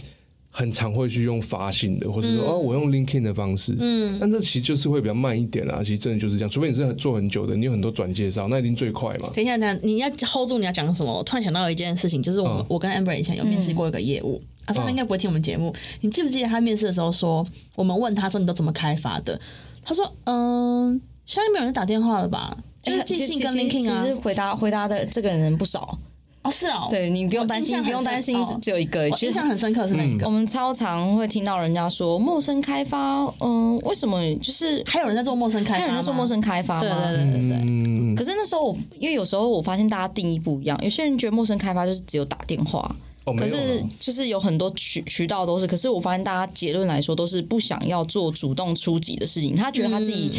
[0.60, 5.80] 很常会去用发信的，或者说、哦，我用 LinkedIn 的方式，嗯，但这其实就是会比较慢一点啦。
[5.82, 9.30] 其实真的就是这样，除非你是很做很久的，你有很多转介绍，那一定最快嘛。
[9.34, 11.18] 等一下，等一下，你要 hold 住你要讲什么？
[11.18, 15.74] 我突然想到一件事情，就是我我跟 Amber 以前有面试过一个业务，啊，他应该不会听我们节目。
[16.02, 17.48] 你记不记得他面试的时候说，
[17.78, 19.40] 我们问他说你都怎么开发的？
[19.82, 22.58] 他说，嗯，现在没有人打电话了吧？
[22.84, 24.16] 就是寄信跟 LinkedIn 啊其实。
[24.16, 25.98] 回答回答的这个人不少。
[26.42, 29.02] 哦，是哦，对你不用担心，不用担心，只有一个。
[29.02, 30.26] 我印其实象很深刻是哪一个？
[30.26, 30.32] 我。
[30.32, 34.20] 们超常会听到人家说陌生开发，嗯，为什么？
[34.36, 36.82] 就是还有人在做陌生开发吗，还有人在做陌生开发吗？
[36.82, 42.96] 对对对对对，嗯，可是那时候我，因为有时候我发现大家定义不一样，有些人觉得陌生开发就是只有打电话，
[43.30, 49.56] 哦，可是就是有很多渠渠道都是，可是我发现大家结论来说都是不想要做主动出击的事情。
[49.56, 50.32] 他觉得他自己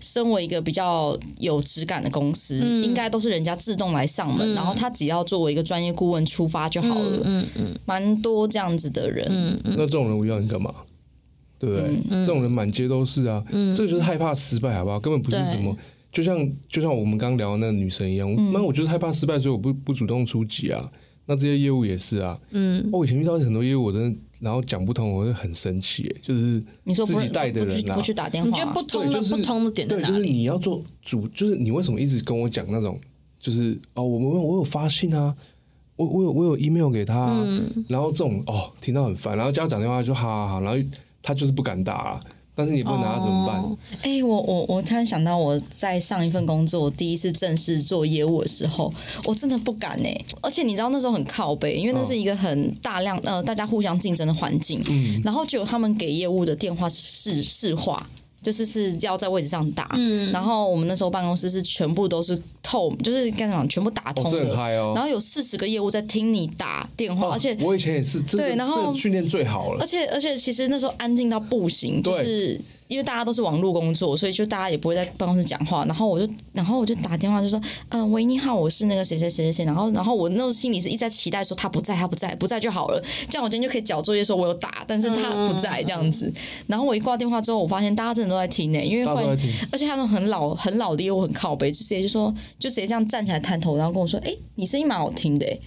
[0.00, 7.20] 身为一个比较有质感的公司，应该都是人家自动来上门，然后他只要作为一个专业顾问出发就好了。
[7.24, 10.74] 嗯嗯，蛮多这样子的人，那这种人我要你干嘛？
[11.58, 11.88] 对不对？
[12.10, 13.44] 嗯这种人满街都是啊，
[13.76, 15.00] 这个就是害怕失败，好不好？
[15.00, 15.76] 根本不是什么，
[16.12, 20.88] 就像就像我们刚聊的那个女生一样，嗯那、我就是害怕失败，所以我不不主动出击啊。
[21.30, 27.94] 那这些业务也是啊，嗯，我以前遇到很多业务，我真的然后讲不通，我会很生气，哎，就是你说不自己带的人啊。
[27.94, 30.14] 不去去打电话，你觉得不通的就是不通的点在，哪里？
[30.14, 32.98] 就是你要做主，就是你为什么一直跟我讲那种，
[33.38, 35.36] 就是哦，我们我有发信啊，
[35.96, 37.84] 我我有我有 email 给他、啊，嗯。
[37.88, 40.82] 然后这种哦听到很烦，然后叫他打电话就哈哈哈，然后
[41.22, 42.24] 他就是不敢打、啊，
[42.58, 43.62] 但是你不能拿他怎么办？
[43.62, 48.92] 哦哎、我我我突然想到，我在上一份工作第一次正式做业务的时候，
[49.24, 58.04] 我真的不敢哎、而且你知道那时候很靠背，因为那是一个很大量呃大家互相竞争的环境，嗯然后就有他们给业务的电话是市话。
[58.48, 64.54] 就是是要在位置上打，嗯，然后我们那时候办公室是全部都是透，就是干什么全部打通的。
[64.94, 69.86] 然后有四十个业务在听你打电话，哦而且我以前也是，这个对然后训练最好了而。
[69.86, 72.58] 且而且，其实那时候安静到不行，就是
[72.88, 75.84] 因为大家都是网络工作，所以就大家也不会在办公室讲话。
[75.84, 77.60] 然后我就，然后我就打电话就说
[77.90, 86.32] ：“嗯、喂，你好，我是那个谁谁谁谁谁。”然后，然后我那时候心里是一直在期待说他不在，他不在，不在就好了，这样我今天就可以交作业，说我有打，但是他不在这样子。
[86.66, 89.22] 然后我一挂电话之后，我发现大家真的都在听呢、因为会，
[89.70, 95.60] 而且他们很老很老的又很靠北，就直接就说，就直接这样站起来探头，然后跟我说：“哎、你声音蛮好听的、欸。”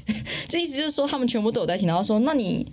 [0.50, 2.66] 就意思就是说他们全部都有在听，然后说：“那你，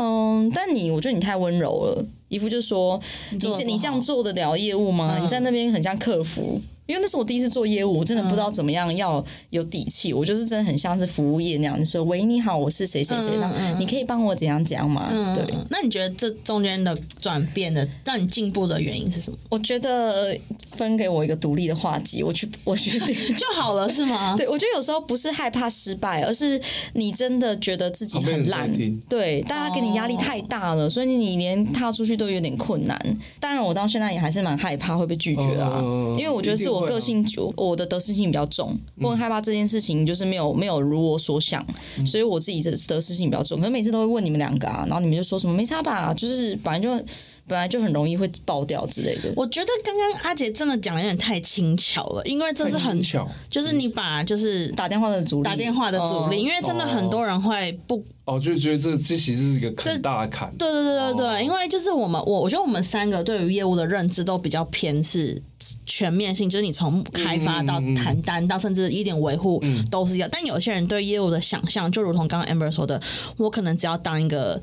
[0.00, 3.00] 嗯，但你我觉得你太温柔了，姨夫就说
[3.32, 5.16] 你这你这样做得了业务吗？
[5.18, 10.12] 嗯你在那边很像客服。”因为那是我第一次做业务，我真的不知道怎么样要有底气。
[10.12, 19.36] 我就是真的很像是服务业那样，就说：“喂，你好，我是谁谁谁，嗯那嗯你可以帮我怎样怎样吗？”对，嗯，那你觉得这中间的转变的让你进步的原因是什么？
[19.50, 20.34] 我觉得
[20.72, 23.14] 分给我一个独立的话题，我去， 我决定。
[23.36, 24.34] 就好了是吗？
[24.38, 26.58] 对，我觉得有时候不是害怕失败，而是
[26.94, 28.66] 你真的觉得自己很烂。
[29.10, 32.98] 对，大家给你压力太大了，所以你连踏出去都有点困难。
[33.38, 37.24] 当然，我到现在也还是蛮害怕会被拒绝啊，嗯因为我觉得是我个性，
[37.56, 41.64] 我的得失心比较重，我很害怕这件事情就是没有没有如我所想，
[42.06, 43.58] 所以我自己的得失心比较重。
[43.58, 47.06] 可是每次都会问你们两个啊，然后你们就说什么没差吧，就是反正就
[47.48, 49.32] 本来就很容易会爆掉之类的。
[49.34, 60.54] 我觉得刚刚阿杰真的讲的有点太轻巧了，因为这是很巧就是你把就是打电话的阻力，打电话的阻力，嗯因为真的很多人会不哦，就觉得这这其实是一个很大的坎。
[60.58, 65.40] 对对对对对，哦因为就是我们我我觉得我们三个对于业务的认知都比较偏是
[65.86, 70.28] 全面性，就是你从开发到谈单到甚至一点维护都是要。
[70.28, 73.00] 但有些人对业务的想象，就如同刚刚 Amber 说的，
[73.38, 74.60] 我可能只要当一个。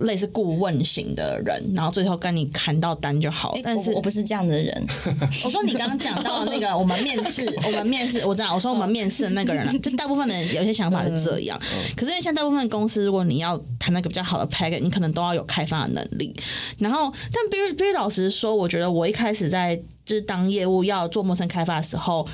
[0.00, 3.56] 类似顾问型的人，然后最后跟你谈到单就好。
[3.62, 4.84] 但是我我不是这样的人，
[5.44, 11.56] 我说你刚刚讲到的那个，我们面试，我们面试，我知道，我说我们面试的那个人啊， 就大部分的人有些想法是这样。
[11.96, 16.34] 可是因为像大部分公司，如果你要谈那个比较好的 package，你可能都要有开发的能力。
[16.78, 22.26] 然后，但必须必须老实说，我觉得我一开始在就是当业务要做陌生开发的时候。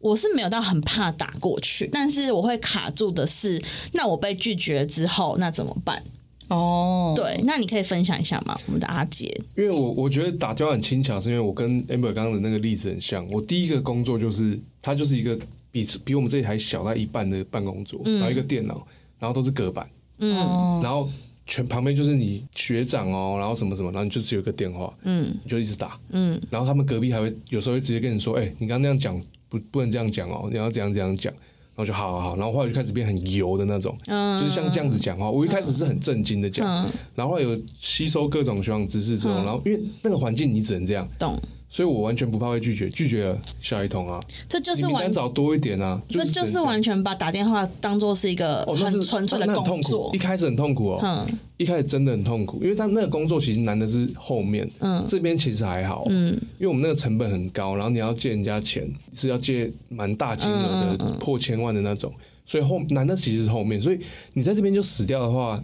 [0.00, 3.58] 我是没有到很怕打过去，但是我会卡住的是，
[3.92, 6.02] 那我被拒绝之后，那怎么办？
[6.48, 8.54] 哦，对，那你可以分享一下吗？
[8.66, 9.26] 我们的阿杰，
[9.56, 13.26] 因为我我觉得打电话很轻巧，是因为我跟 Amber 刚刚的那个例子很像。
[13.30, 15.38] 我第一个工作就是，它就是一个
[15.72, 18.86] 比比我们这里还小在一半的办公桌，然后一个电脑，
[19.18, 19.88] 然后都是隔板，
[20.18, 20.34] 嗯，
[20.82, 21.08] 然后
[21.46, 25.34] 全旁边就是你学长哦，然后什么什么，然后你就只有一个电话，嗯。
[25.42, 26.40] 你就一直打，嗯。
[26.50, 31.32] 然后他们隔壁还会有时候会直接跟你说，哎、你刚刚那样讲不不能这样讲哦，你要怎样怎样讲。
[31.76, 35.30] 然后就好好好，然后后来就开始变很油的那种，嗯，就是像这样子讲话。
[35.30, 41.36] 我一开始是很震惊的讲，嗯，然后有吸收各种学长知识之后，然后因为那个环境你只能这样，懂。
[41.68, 50.18] 所以我完全不怕被拒绝，拒绝了下一通啊，这就是完你名单找多一点啊，这是就是完全把打电话当做是一个很是纯粹的工作，一。
[50.24, 51.38] 开始很痛苦哦，嗯。
[51.58, 55.04] 一开始真的很痛苦，因为他那个工作其实难的是后面，嗯。
[55.06, 56.28] 这边其实还好，嗯。
[56.58, 61.18] 因为我们那个成本很高，然后你要借人家钱是要借蛮大金额的，嗯嗯嗯。
[61.18, 62.10] 破千万的那种，
[62.46, 63.98] 所以后难的其实是后面，所以
[64.32, 65.62] 你在这边就死掉的话，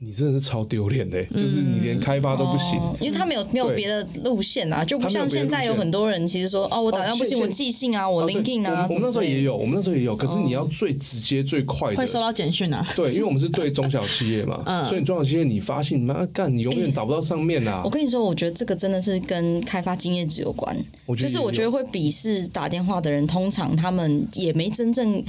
[0.00, 2.78] 你真的是超丢脸的，就是你连开发都不行。
[2.78, 9.56] 哦因为他没有没有别的路线啊，就不像现在有很多人其实说哦，我打电话不行，我寄信啊，我哦对 LinkedIn 啊，我们那时候也有。
[9.56, 12.84] 我们那时候也有，可是你要最直接、最快的，会收到简讯啊。
[12.94, 17.90] 对，因为我们是对中小企业嘛， 嗯所以中小企业你发信，妈干，你永远打不到上面啊我。
[17.90, 20.76] 跟你说，我觉得这个真的是跟开发经验值有关。
[21.06, 25.22] 我觉得就是我觉得会鄙视打电话的人，通常他们也没真正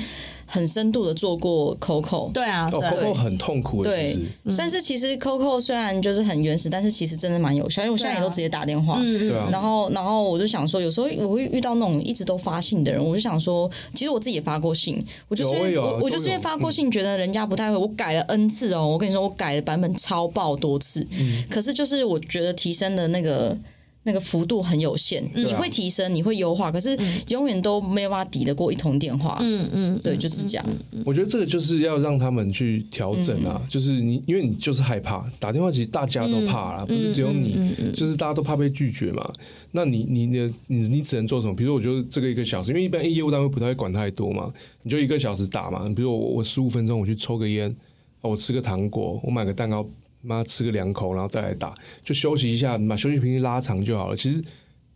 [0.51, 2.31] 很深度的做过 Coco。
[2.31, 4.17] 对啊，，Coco 很痛苦的，对，
[4.57, 8.99] 但是其实 Coco 虽然就是很原始，但是其实真的蛮有效，因为我现在也都直接打电话。
[8.99, 21.43] 对啊，然后，然后我就想说，有时候我会遇到那种一直都发信的人，我就想说，其实我自己也发过信，我就是我我就是因为发过信，觉得人家不太会，我改了 N 次哦，我跟你说，我改的版本超爆多次，嗯。
[21.49, 23.55] 可是就是我觉得提升的那个。
[24.03, 26.97] 那个幅度很有限，嗯你会提升，你会优化，可是
[27.27, 29.37] 永远都没有办法抵得过一通电话。
[29.41, 30.65] 嗯嗯，对，就是这样。
[31.05, 37.57] 我觉得这个就是要让他们去调整啊，就是你因为你就是害怕打电话，其实大家都怕啦，不是只有你，
[37.93, 39.31] 就是大家都怕被拒绝嘛。
[39.71, 41.53] 那你你的你你只能做什么？
[41.53, 44.51] 比如说，我就这个一个小时，因为一般业务单位不太会管太多嘛，
[44.83, 45.87] 你就一个小时打嘛。
[45.95, 47.75] 比如我我十五分钟我去抽个烟，
[48.21, 49.85] 我吃个糖果，我买个蛋糕，
[50.21, 54.15] 妈吃个两口，然后再来打，就休息一下，把休息频率拉长就好了。
[54.17, 54.43] 其实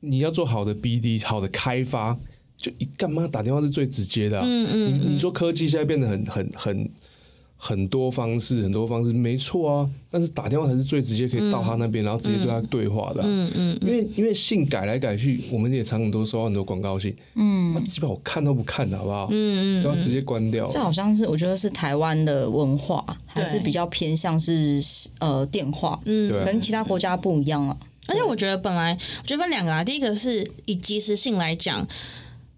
[0.01, 2.17] 你要做好的 BD，好的开发，
[2.57, 4.43] 就一干嘛打电话是最直接的、啊。
[4.45, 6.91] 嗯嗯你你说科技现在变得很很很很
[7.87, 19.29] 多方式，很多方式没错啊，但是打电话才是最直接可以到他那边，然后直接对他对话的、嗯嗯，因为因为信改来改去，我们也常常都收到很多广告信，嗯，那基本我看都不看的好不好？
[19.31, 20.67] 嗯嗯，就要直接关掉。
[20.67, 24.83] 这好像是我觉得是台湾的文化，还是比较偏向是
[25.19, 27.77] 呃电话，嗯，可能其他国家不一样啊。
[28.07, 28.91] 而且我觉得本来
[29.21, 31.87] 我觉得分两个啊，第一个是以及时性来讲。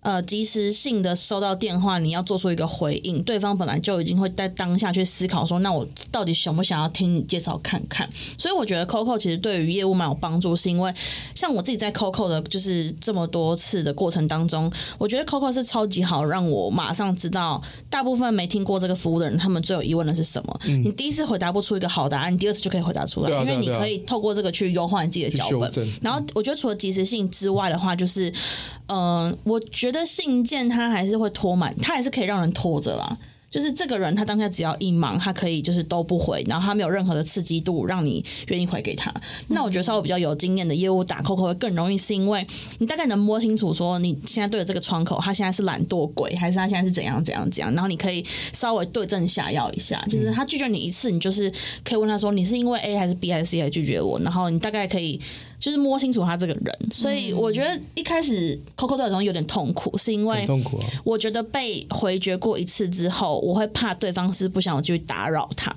[0.06, 8.08] 呃，及时性的收到电话，你要做出一个回应，对方本来就已经会在当下去思考说，那我到底想不想要听你介绍看看？
[8.38, 10.94] 所以我觉得 Coco 其实对于业务蛮有帮助，是因为
[11.34, 20.60] 像我自己在 Coco 的就是这么多次的过程当中，我觉得 Coco 是超级好，让我马上知道大部分没听过这个服务的人，他们最有疑问的是什么。
[20.66, 25.72] 你第一次回答不出一个好答案，你第二次就可以回答出来，因为你可以透过这个去优化你自己的脚本。
[26.00, 28.32] 然后我觉得除了及时性之外的话，就是，
[28.86, 33.16] 嗯、我觉得信件它还是会拖满，它还是可以让人拖着啦。
[33.48, 39.14] 就是这个人他当下只要一忙，他可以就是都不回，然后他没有任何的刺激度让你愿意回给他。
[39.48, 42.46] 那我觉得稍微比较有经验的业务打 COCO 会更容易，是因为
[42.80, 50.04] 你大概能摸清楚说你现在对着这个窗口，他现在是懒惰鬼，还是他现在是怎样怎样怎样，然后你可以稍微对症下药一下。
[50.10, 51.50] 就是他拒绝你一次，你就是
[51.86, 55.22] 可以问他说你是因为 A 还是 B 还是 C 来拒绝我，然后你大概可以。
[55.60, 65.76] 就是摸清楚他这个人，所以我觉得一开始 Coco 对我有点痛苦，是因为痛苦啊，我觉得被回绝过一次之后，我会怕对方是不想我去打扰他。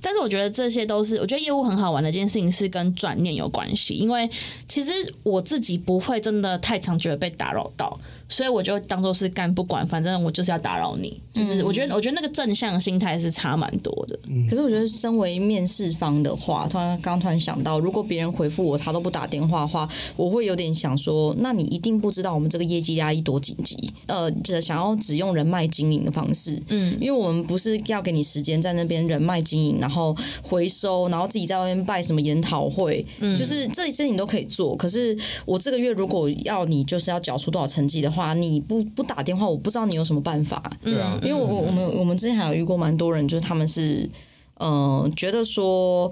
[0.00, 4.28] 但是我觉得这些都是，我觉得业务很好玩的一件事情是跟转念有关系，因为
[4.68, 4.90] 其实
[5.22, 7.98] 我自己不会真的太常觉得被打扰到，
[8.32, 11.20] 所以我就当做是干不管，反正我就是要打扰你。
[11.32, 14.18] 就是我觉得，我觉得那个正向心态是差蛮多的。
[14.48, 23.76] 可是我觉得，身为面试方的话，突然刚突然想到，如果别人回复我他都不打电话的话，我会有点想说，那你一定不知道我们这个业绩压力多紧急。
[24.06, 34.76] 呃，就想要只用人脉经营的方式，嗯，因为我们不是要给你时间在那边人脉经营，然后回收，然后自己在外面办什么研讨会，嗯就是这些你都可以做。
[34.76, 40.62] 可是我这个月如果要你就是要缴出多少成绩的话，你不不打电话，我不知道你有什么办法。
[40.82, 44.08] 对啊，因为我我们我们之前还有遇过蛮多人，就是他们是
[44.54, 44.70] 嗯、
[45.02, 46.10] 呃觉得说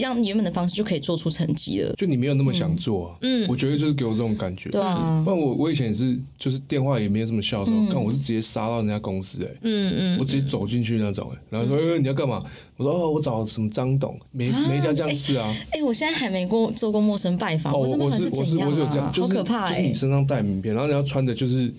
[0.00, 12.42] 让原本的方式就可以做出成绩了，就你没有那么想做、啊，嗯，我觉得就是给我这种感觉，对啊，不然我我以前也是，就是电话也没有这么笑的时候，看、我是直接杀到人家公司哎、嗯嗯，我直接走进去那种哎、然后说、呃你要干嘛？
[12.76, 15.56] 我说哦我找什么张董，没没家这样事啊。
[15.70, 19.12] 哎、我现在还没过做过陌生拜访，哦，我陌生拜访我是我是我是有这样，啊？
[19.14, 21.72] 就是好可怕哎、就是你身上带名片，然后你要穿的就是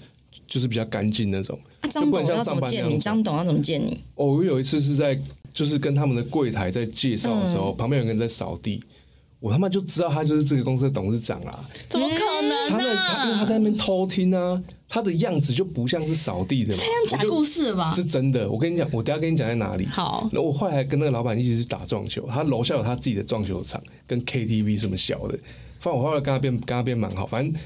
[0.48, 1.60] 就是比较干净那种。
[1.82, 2.98] 啊，张董要怎么见你？
[2.98, 3.98] 张董要怎么见你？
[4.16, 5.20] 哦，我有一次是在
[5.54, 8.82] 就是跟他们的柜台在介绍的时候，旁边有个人在扫地，
[9.40, 11.60] 我他妈就知道他就是这个公司的董事长啦。
[11.90, 13.46] 怎么可能他那他因为他？
[13.46, 17.94] 在那边偷听啊，他的样子就不像是扫地的嘛，像假故事吧？
[17.94, 18.50] 是真的。
[18.50, 19.86] 我跟你讲，我等下跟你讲在哪里。
[19.86, 25.38] 好，然后我后来还跟那个老板一起去打撞球，他楼下有他自己的撞球场，跟 KTV 什么小的。
[25.80, 27.62] 反正我后来跟他变跟他变蛮好，反正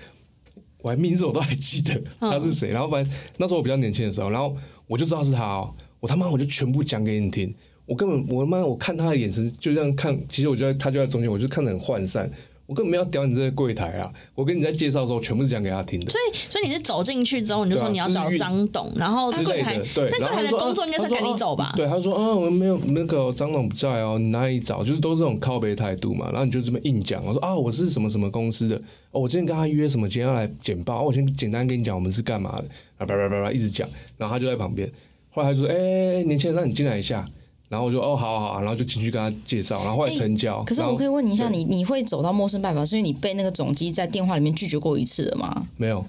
[0.81, 2.69] 我还名字我都还记得他是谁。
[2.69, 4.55] 然后反正那时候我比较年轻的时候，然后
[4.87, 7.53] 我就知道是他哦，我他妈我就全部讲给你听。
[7.85, 12.31] 我根本我他妈我看他的眼神就这样看，其实我就在他就在中间，我就看得很涣散。
[12.71, 14.09] 我根本没有屌你这个柜台啊！
[14.33, 16.09] 我跟你在介绍的时候，全部是讲给他听的。
[16.09, 21.75] 所以，所以你是走进去之后，你就说你要找张董，然后柜台，，对，那柜台的工作应该是赶你走吧啊？
[21.75, 24.85] 对，他说啊，我们没有那个张董不在哦，你哪里找？
[24.85, 26.29] 就是都是这种靠背态度嘛。
[26.31, 28.77] 然后你就这么硬讲，我说啊，我是什么什么公司的，
[29.11, 32.63] 哦，我之前跟他约什么，今天要来简报，哦我先简单跟你讲我们是干嘛的，
[32.99, 34.89] 啊，叭叭叭叭一直讲，然后他就在旁边，
[35.31, 37.25] 后来他就说，哎年轻人，让你进来一下。
[37.71, 40.61] 然后我就哦，好好好，然后就进去跟他介绍，然后后来成交。
[40.65, 45.65] 可是我可以问你一下，你你会走到陌生拜访，是因为你被那个总机在电话里面拒绝过一次了吗？
[45.77, 46.03] 没有？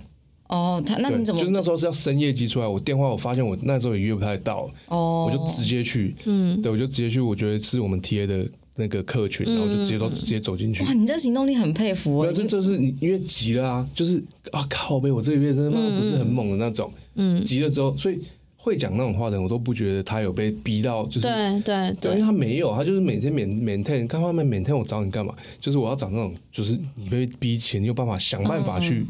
[0.48, 5.30] 哦，他那，你怎么就是那时候是要升业绩出来，我电话我发现我那时候也约不太到，哦？
[5.30, 8.44] 我就直接去，嗯，对，我就直接去，我觉得是我们 TA 的
[8.74, 10.82] 那个客群，然后就直接都直接走进去。
[10.82, 12.34] 哇，你这行动力很佩服没有，哎。
[12.34, 18.20] 这这是你因为急了啊，就是啊靠呗，我这个月真的妈不是很猛的那种，嗯，急了之后，所以
[18.64, 25.34] 会讲那种话的人，我都不觉得他有被逼到，就是对对对，因为他没有，他就是每天 main maintain，干嘛 maintain 我找你干嘛？
[25.60, 29.04] 就是我要找那种，就是你被逼钱，你有办法想办法去，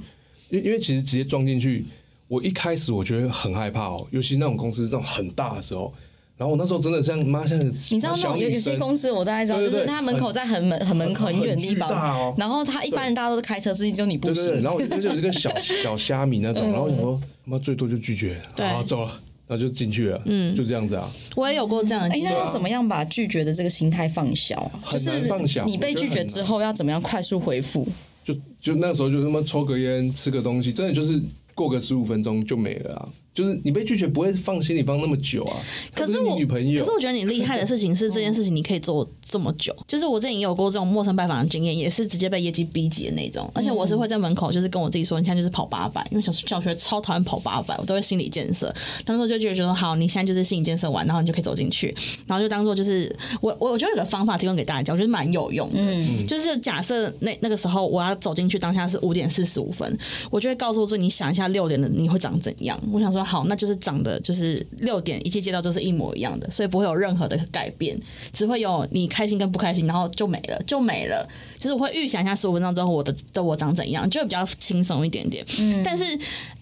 [0.49, 1.85] 因为因为其实直接撞进去，
[2.29, 5.93] 我一开始我觉得很害怕哦，尤其那种公司这种很大的时候，
[6.39, 14.63] 然后我那时候真的像妈像你知道那种有有些公司我大概知道，对对对就是他门口在很门很门口很很远的地方哦，然后他一般人大家都是开车，司机就你不对对对，行。
[14.63, 19.13] 然后我就有一个小小虾米那种， 然后我想说妈最多就拒绝，然后走了，
[19.47, 22.21] 然后就进去了，嗯，就这样子啊，我也有过这样的哎。
[22.23, 24.81] 那要怎么样把拒绝的这个心态放小啊？
[24.85, 27.87] 就很是难放小你被拒绝之后要怎么样快速回复？
[28.25, 31.21] 就就那时候就他妈抽个烟吃个东西，真的就是
[31.55, 33.09] 过个十五分钟就没了啊。
[33.35, 35.57] 就是你被拒绝不会放心里放那么久啊。
[35.95, 39.75] 可是我，女朋友，可是我觉得你厉害的事情是这件事情你可以做这么久。
[39.87, 43.51] 就是我之前也有过这种陌生拜访的经验，也是直接被业绩逼急的那种。
[43.55, 48.73] 而且我是会在门口就是跟我自己说，你现在就是跑八百，因为小小学超讨厌跑八百，我都会心理建设。
[49.07, 51.95] 那时候就觉得说，好，你现在就是心理建设完，然后你就可以走进去，
[52.27, 55.77] 然后就当做就是我我我觉得有个方法提供给大家，我觉得蛮有用的。
[55.79, 59.97] 嗯，就是假设那那个时候我要走进去，当下是五点四十五分，
[60.31, 62.79] 我就会告诉自己，你想一下六点的你会长怎样？
[62.93, 67.99] 我想说，好，那就是长得就是六点一切街道都是一模一样的，所以不会有任何的改变，
[68.33, 71.29] 只会有你开心跟不开心，然后就没了，就没了。
[71.59, 75.45] 就是我会预想一下十五分钟之后我的的我长怎样，就会比较轻松一点点。
[75.59, 76.05] 嗯，但是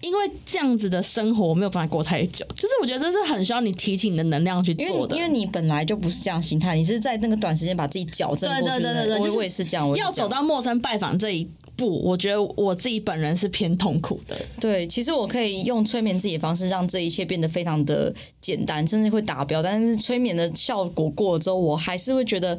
[0.01, 8.75] 因为这样子的生活我没有办法过太久，就是我觉得这是很需要你提起你的能量去做的，因为你本来就不是这样心态，你是在那个短时间把自己矫正过去。
[8.75, 14.39] 对对对对对我就是我也是这样，我要走到陌生拜访这一步，我觉得我自己本人是偏痛苦的。
[14.59, 19.61] 对，其实我可以用催眠自己的方式，让这一切变得非常的简单，甚至会达标。
[19.61, 22.57] 但是催眠的效果过了之后，我还是会觉得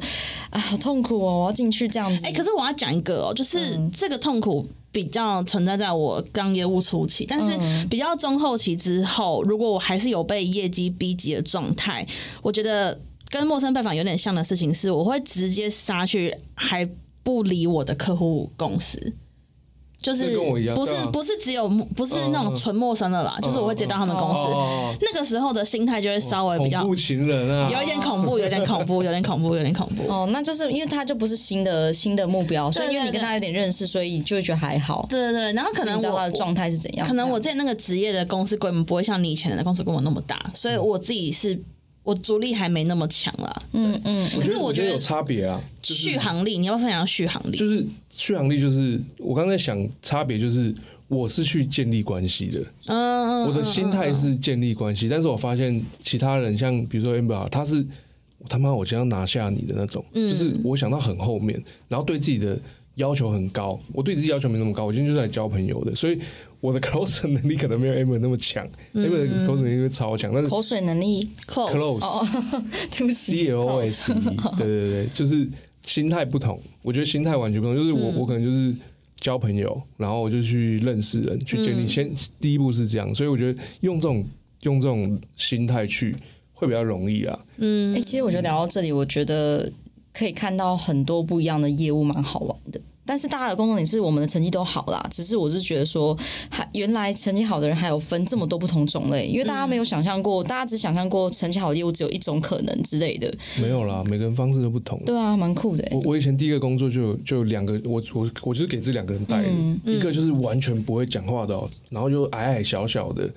[0.49, 2.25] 啊，好痛苦哦，我要进去这样子。
[2.25, 12.05] 哎、可是我要讲一个哦，就是嗯这个痛苦比较存在在我刚业务初期，但是嗯比较中后期之后，如果我还是有被业绩逼急的状态，
[12.41, 12.99] 我觉得
[13.29, 16.87] 跟陌生拜访有点像的事情是，我会直接杀去还
[17.23, 19.13] 不理我的客户公司。
[19.99, 21.65] 就是跟我一样不是不是只有
[21.95, 30.03] 不是那种纯陌生的啦，就是我会接到他们公司，哦那个时候的心态就会稍微比较恐怖情人啊，有一点恐怖，有点恐怖，有点恐怖，有点恐怖。
[30.11, 35.07] 哦，那就是因为他就不是新的新的目标，所以因为你跟他有点认识，所以就会觉得还好。
[35.09, 37.07] 对对对，然后可能我你知道他的状态是怎样？
[37.07, 41.57] 可能我之前那个职业的公司规模不会像你以前的公司规模那么大，所以我自己是
[42.03, 43.61] 我阻力还没那么强啦。
[43.71, 47.57] 嗯嗯，可是我觉得我觉得有差别啊，就是续航力，你要不要分享续航力？
[47.57, 50.73] 就是续航力，就是我刚才想差别就是。
[51.09, 57.85] 我是去建立关系的，嗯，我的心态是建立关系，但是我发现其他人像比如说 Amber，他是
[58.49, 62.57] 他妈我今天要拿下你的那种，嗯就是我想到很后面，然后对自己的
[62.95, 66.15] 要求很高，我对自己要求没那么高，我今天就是来交朋友的，所我
[66.63, 71.99] 我的 close 能力可能没有 Amber 那么强，Amber 的 close 能力超强，但是口水能力 close，close
[72.89, 75.45] 对不起 C L O S E，对对对，就是
[75.81, 76.57] 心态不同。
[76.81, 78.73] 我觉得心态完全不同，就是我、我可能就是
[79.17, 81.85] 交朋友，然后我就去认识人，去建立。
[81.85, 82.09] 先
[82.39, 84.25] 第一步是这样，所以我觉得用这种
[84.61, 86.15] 用这种心态去
[86.53, 87.39] 会比较容易啊。
[87.57, 89.69] 嗯哎、其实我觉得聊到这里，我觉得
[90.13, 92.79] 可以看到很多不一样的业务，蛮好玩的。
[93.05, 96.17] 但是大家的共同点是我们的成绩都好啦，只是我是觉得说，
[96.49, 103.33] 还原来成绩好的人还有分这么多不同种类，因为大家没有想象过，大家只想象过成绩好的业务只有一种可能之类的。
[103.61, 105.01] 没有啦，每个人方式都不同。
[105.05, 106.01] 对啊，蛮酷的、欸我。
[106.05, 109.49] 我以前第一个工作就有就有两个，我我我就是给这两个人带的，
[109.85, 113.29] 一个就是完全不会讲话的、哦，然后又矮矮小小的，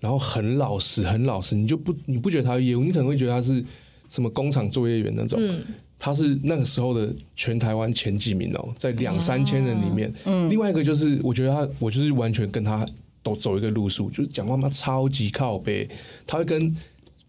[0.00, 3.62] 然后很老实很老实，你就不你不觉得他是业务，你可能会觉得他是
[4.08, 5.38] 什么工厂作业员那种，
[6.02, 10.50] 他是那个时候的全台湾前几名哦，在两三千人里面，嗯。
[10.50, 12.84] 另外一个就是我觉得他我就是完全跟他
[13.22, 15.88] 都走一个路数，就是讲话嘛超级靠背，
[16.26, 16.76] 他会跟。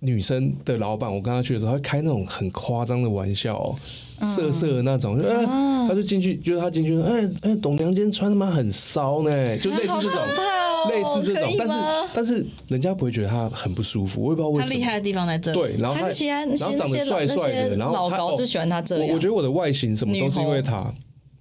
[0.06, 3.74] 女生的老板，我跟他去的时候，他会开那种很夸张的玩笑、哦，
[4.20, 5.46] 色色的那种，就哎、
[5.88, 10.53] 他就进去，就是他进去说，哎哎，董娘今天穿他妈很骚呢，就类似这种，哦
[10.90, 11.76] 类似这种但是
[12.16, 14.74] 但是人家不会觉得他很不舒服，我也不知道为什么。
[14.74, 15.60] 他厉害的地方在这里。
[15.60, 19.08] 对，然后他还是其他然后长得帅帅的，然后老高就喜欢他这样。
[19.08, 20.94] 我我觉得我的外形什么都是因为他，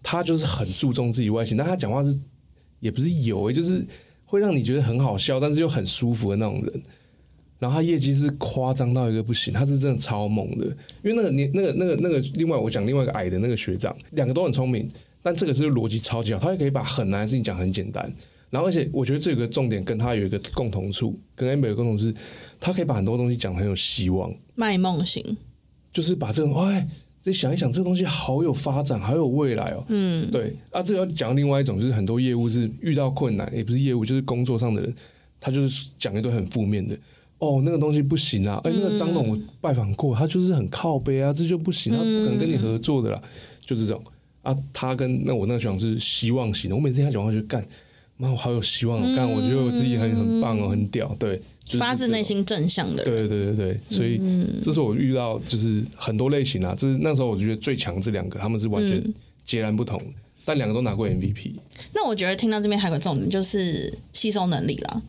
[0.03, 2.19] 他就是很注重自己外形，但他讲话是
[2.81, 3.85] 也不是有诶、就是
[4.25, 6.83] 会让你觉得很好笑，但是又很舒服的那种人。
[7.59, 10.67] 然后他业绩是夸张到一个不行，他是真的超猛的。
[11.05, 14.89] 因为那个年那个那个那个，另外我讲另外一个矮的那个学长，两个都很聪明，
[15.23, 18.13] 但这个是逻辑超级好，他也可以把很难的事情讲很简单。
[18.53, 22.15] 然后而且我觉得这有个重点，跟他有一个共同处，跟 Amber 有共同是，
[22.61, 25.37] 他可以把很多东西讲得很有希望，卖梦型，
[25.93, 26.87] 就是把这种哎。
[27.23, 29.85] 再想一想，这个东西好有发展，好有未来哦。
[29.87, 34.93] 嗯，对啊，这要讲另外一种，就是很多业务是遇到困难，也不是业务，就是工作上的人，
[35.39, 36.99] 他就是讲一堆很负面的。
[37.39, 38.61] 哦，那个东西不行啊！
[38.65, 43.23] 哎，那个张总我拜访过，他就是很靠背啊，这就不行，他不可能跟你合作的啦。
[43.61, 44.03] 就是这种
[44.43, 47.65] 啊，他跟那我那个学长是希望型的，我每次听他讲话就干，
[48.23, 51.41] 妈我好有希望哦，干，我觉得我自己很很棒哦，很屌，对。
[51.79, 54.21] 发自内心正向的，对对对对，所以
[54.63, 59.03] 这是我遇到就是很多类型啊，这是那时候我就觉得最强这两个，他们是完全
[59.45, 59.99] 截然不同，
[60.45, 61.53] 但两个都拿过 MVP。
[61.95, 65.01] 那我觉得听到这边还有个重点就是吸收能力啦，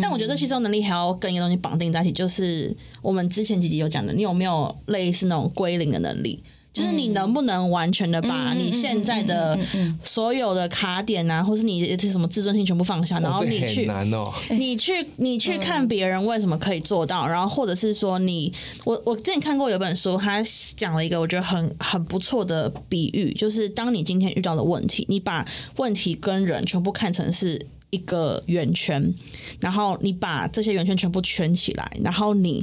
[0.00, 6.38] 但我觉得吸收能力还要跟一个东西绑定在一起，就是我们之前几集有讲的，你有没有类似那种归零的能力？
[6.76, 9.58] 就是你能不能完全的把你现在的
[10.04, 13.90] 所有的卡点啊，或是你什么自尊心全部放下，然后你去，
[14.52, 18.52] 你去，你去看别人为什么可以做到，然后或者是说你，
[18.84, 20.42] 我我之前看过有本书，他
[20.76, 25.46] 讲了一个我觉得很很不错的比喻，就是当你今天遇到的问题，你把
[25.76, 27.58] 问题跟人全部看成是
[27.88, 29.14] 一个圆圈，
[29.60, 32.62] 然后你把这些圆圈全部圈起来，然后你。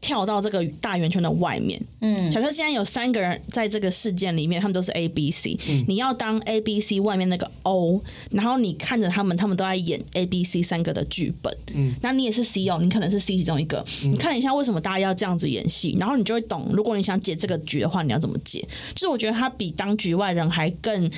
[0.00, 1.80] 跳到这个大圆圈的外面。
[2.00, 5.58] 嗯，假设现在有三个人在这个事件里面，他们都是 A、B、C。
[5.68, 11.52] 嗯，你要当 A、B、C 外面那个 O，然后你看着他们，他们都在演 A、B、C 三个的剧本。
[11.74, 13.84] 嗯，那你也是 C 哦，你可能是 C 其中一个。
[14.02, 16.70] 你看一下为什么大家要这样子演戏，然后你就会懂。
[16.72, 18.66] 如果你想解这个局的话，你要怎么解？
[18.94, 21.10] 就是我觉得他比当局外人还更。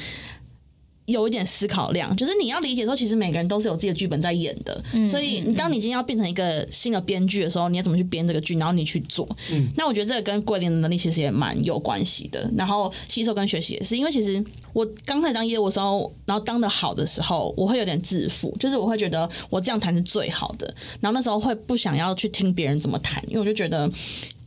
[1.06, 9.28] 有一点思考量，就是你要理解说，其实每个人都是有自己的剧本在演的，所以当你今天要变成一个新的编剧的时候，你要怎么去编这个剧，然后你去做。
[9.76, 12.48] 那我觉得这个跟桂林的能力其实也蛮有关系的。
[12.56, 14.42] 然后吸收跟学习也是，因为其实
[14.72, 23.90] 我刚开始当业务的时候，然后当的好的时候，我会有点自负，就是我会觉得我这样谈是最好的，然后那时候会不想要去听别人怎么谈，因为我就觉得。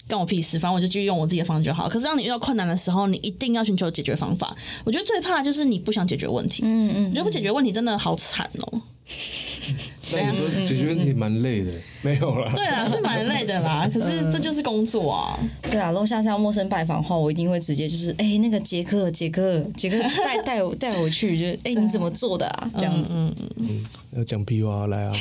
[0.08, 1.90] 关我屁事，反正我就继续用我自己的方式就好。
[1.90, 4.56] 可是当你遇到困难的时候，你一定要寻求解决方法。
[4.84, 6.62] 我觉得最怕就是你不想解决问题。
[6.66, 8.82] 嗯嗯，我觉得不解决问题真的好惨哦。
[10.14, 12.52] 那你说解决问题蛮累的，没有啦。
[12.56, 13.90] 对啊，是蛮累的啦。
[13.92, 15.40] 可是这就是工作啊。
[15.70, 22.70] 对啊，如果下次要陌生拜访的话，我一定会直接就是，哎，那个杰克，杰克，杰克带带我带我去，就哎，你怎么做的啊？
[22.78, 23.14] 这样子。
[23.16, 23.86] 嗯嗯。
[24.16, 25.12] 要讲屁话来啊！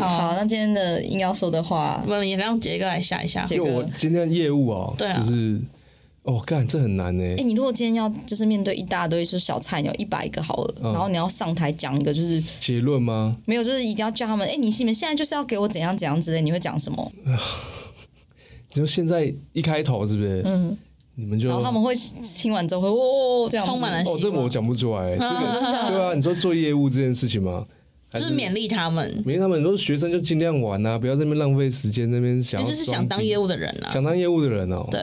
[0.00, 3.44] 好，那今天的硬要说的话，我们也让杰哥来下一下。
[3.50, 5.60] 因为我今天业务哦，对啊，就是
[6.24, 7.22] 哦，干这很难呢。
[7.38, 13.34] 哎，你如果今天要就是面对一大堆是小菜鸟一百个好了，然后你要上台讲一个就是结论吗？
[13.44, 14.48] 没有，就是一定要叫他们。
[14.48, 17.12] 哎，你你们现在就是要给我怎样怎样之类，你会讲什么？
[18.72, 20.42] 你说现在一开头是不是？
[20.44, 20.76] 嗯。
[21.16, 25.12] 你们就然后他们会听完之后会哦这样充满了哦，这个我讲不出来。
[25.16, 27.64] 这个 对啊，你说做业务这件事情吗？
[28.10, 29.60] 就是勉励他们，勉励他们。
[29.60, 34.84] 你说学生就尽量玩啊，不要在那边浪费时间，那边想就是想当业务的人啊，想当业务的人哦。
[34.90, 35.00] 对，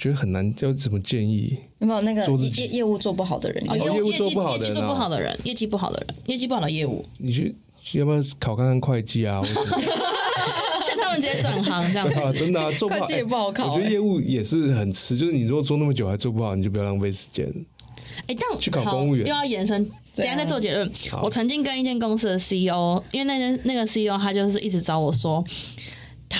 [0.00, 1.58] 觉得很难，要怎么建议？
[1.78, 3.62] 有没有那个业业务做不好的人？
[3.78, 7.54] 业务做不好的，业绩做不好的人，业绩不好的人，业绩不好的业务，你去
[7.92, 9.42] 要不要考看看会计啊？
[11.02, 13.74] 他们直接转行这样子， 真的做不好也不好考。
[13.74, 17.46] 我觉得业务也是很吃，就是你如果做那么久还做不好，你就不要浪费时间。
[18.26, 19.84] 哎，但去考公务员又要延伸，
[20.14, 20.90] 等下再做结论。
[21.22, 25.44] 我曾经跟一间公司的 CEO，因为那间那个 CEO 他就是一直找我说。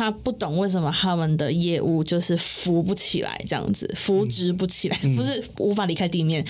[0.00, 6.42] 他不懂为什么他们的业务就是扶不起来，这样子扶植不起来，不是无法离开地面。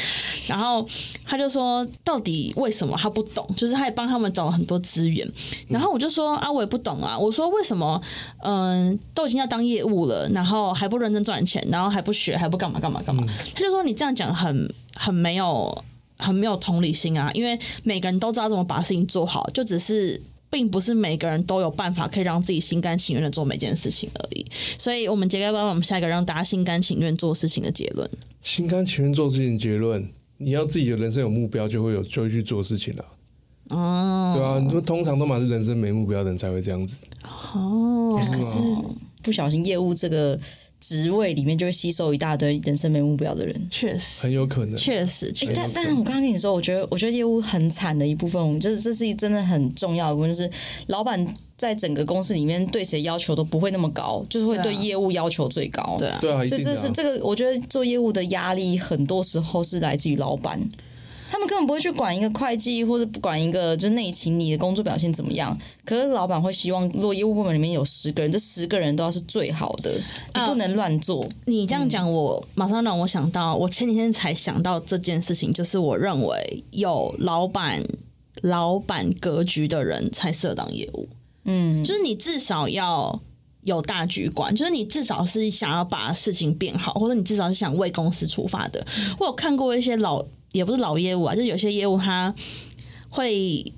[0.46, 0.86] 然后
[1.24, 3.44] 他就说，到底为什么他不懂？
[3.56, 5.28] 就是他也帮他们找了很多资源。
[5.66, 7.18] 然后我就说啊，我也不懂啊。
[7.18, 8.00] 我说为什么？
[8.44, 13.26] 嗯，都已经要当业务了，然后还不认真赚钱，然后还不学，还不干嘛干嘛干嘛？
[13.52, 15.84] 他就说你这样讲很很没有
[16.18, 20.22] 很没有同理心啊，因为每个人都知道怎么把事情做好，就只是。
[20.50, 24.44] 并不是每个人都有办法可以让自己心甘情愿的做每件事情而已，
[24.76, 28.10] 所以我们接下来我们下一个让大家心甘情愿做事情的结论。
[28.42, 30.06] 心甘情愿做事情结论，
[30.38, 33.04] 你要自己的人生有目标，就会有就会去做事情了。
[33.68, 37.06] 哦，对啊，你说通常都满是人生没目标的人才会这样子。
[37.54, 38.58] 哦，可是
[39.22, 40.38] 不小心业务这个。
[40.80, 45.30] 职位里面就会吸收一大堆人生没目标的人，确实很有可能，确实。
[45.54, 50.50] 但但是我刚刚跟你说，我觉得我觉得业务很惨的一部分，我们就是这是一真的很重要的部分，就是
[50.86, 55.96] 老板在整个公司里面对谁要求都不会那么高，就是会对业务要求最高。
[55.98, 60.58] 对啊，所以这是这个，我觉得做业务的压力很多时候是来自于老板。
[61.30, 65.56] 他们根本不会去管一个会计或者不管一个就是内勤你的工作表现怎么样。
[65.84, 69.92] 可是老板会希望，如果业务部门里面有十个人，这十个人都要是最好的，
[70.34, 71.24] 你不能乱做。
[71.46, 77.80] 你这样讲，我马上让我想到，我前几天才想到这件事情，就是我认为有老板、
[78.42, 81.08] 老板格局的人才适合当业务。
[81.44, 83.20] 嗯，就是你至少要
[83.62, 88.84] 有大局观，就是你至少是想要把事情变好，或者你至少是想为公司出发的。
[89.18, 92.34] 我有看过一些老，也不是老业务啊，就是有些业务他
[93.08, 93.72] 会。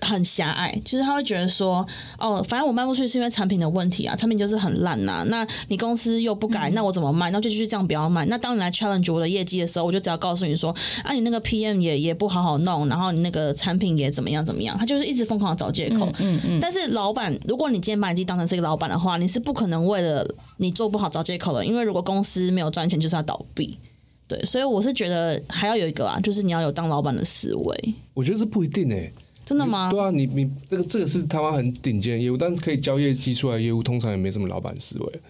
[0.00, 1.86] 很狭隘，就是他会觉得说，
[2.18, 5.24] 哦，反正我卖不出去是因为产品的问题啊，产品就是很烂呐。
[5.28, 7.30] 那你公司又不改，那我怎么卖？
[7.30, 8.26] 那就继续这样不要卖。
[8.26, 14.76] 那当你来 challenge 我的业绩的时候，我就只要告诉你说，啊，你那个 PM 也也不好好弄，然后你那个产品也怎么样怎么样。
[14.76, 16.06] 他就是一直疯狂找借口。
[16.18, 16.58] 嗯嗯。
[16.60, 20.26] 但是老板，如果你今天把你自己当成是一个老板的话，你是不可能为了
[20.58, 23.78] 你做不好找借口的，因为如果公司没有赚钱，就是要倒闭。
[24.26, 27.94] 对，所以我是觉得还要有一个啊，就是你要有当老板的思维。
[28.14, 29.12] 我觉得这不一定诶。
[29.44, 29.90] 真的吗？
[29.90, 35.20] 对啊，你你这个这个是他妈很顶尖的业务，但是可以交业绩出来业务，通常也没什么老板思维。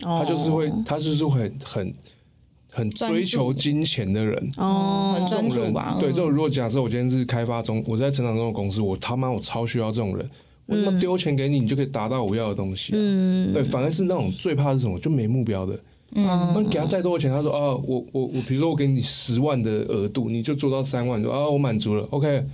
[0.00, 1.92] 他就是会，他就是会很
[2.72, 4.50] 很追求金钱的人。
[4.56, 5.98] 哦，很专注吧？
[6.00, 10.30] 对，这种如果假设我今天是开发中，我在成长中的公司，我他妈我超需要这种人。
[10.64, 12.92] 我他妈丢钱给你，你就可以达到我要的东西。
[12.94, 14.98] 嗯，对，反而是那种最怕是什么？
[14.98, 15.78] 就没目标的。
[16.12, 22.44] 嗯，那给他再多的钱，他说啊，我我我，比如说我给你十万的额度，你就做到三万，说啊，我满足了，OK。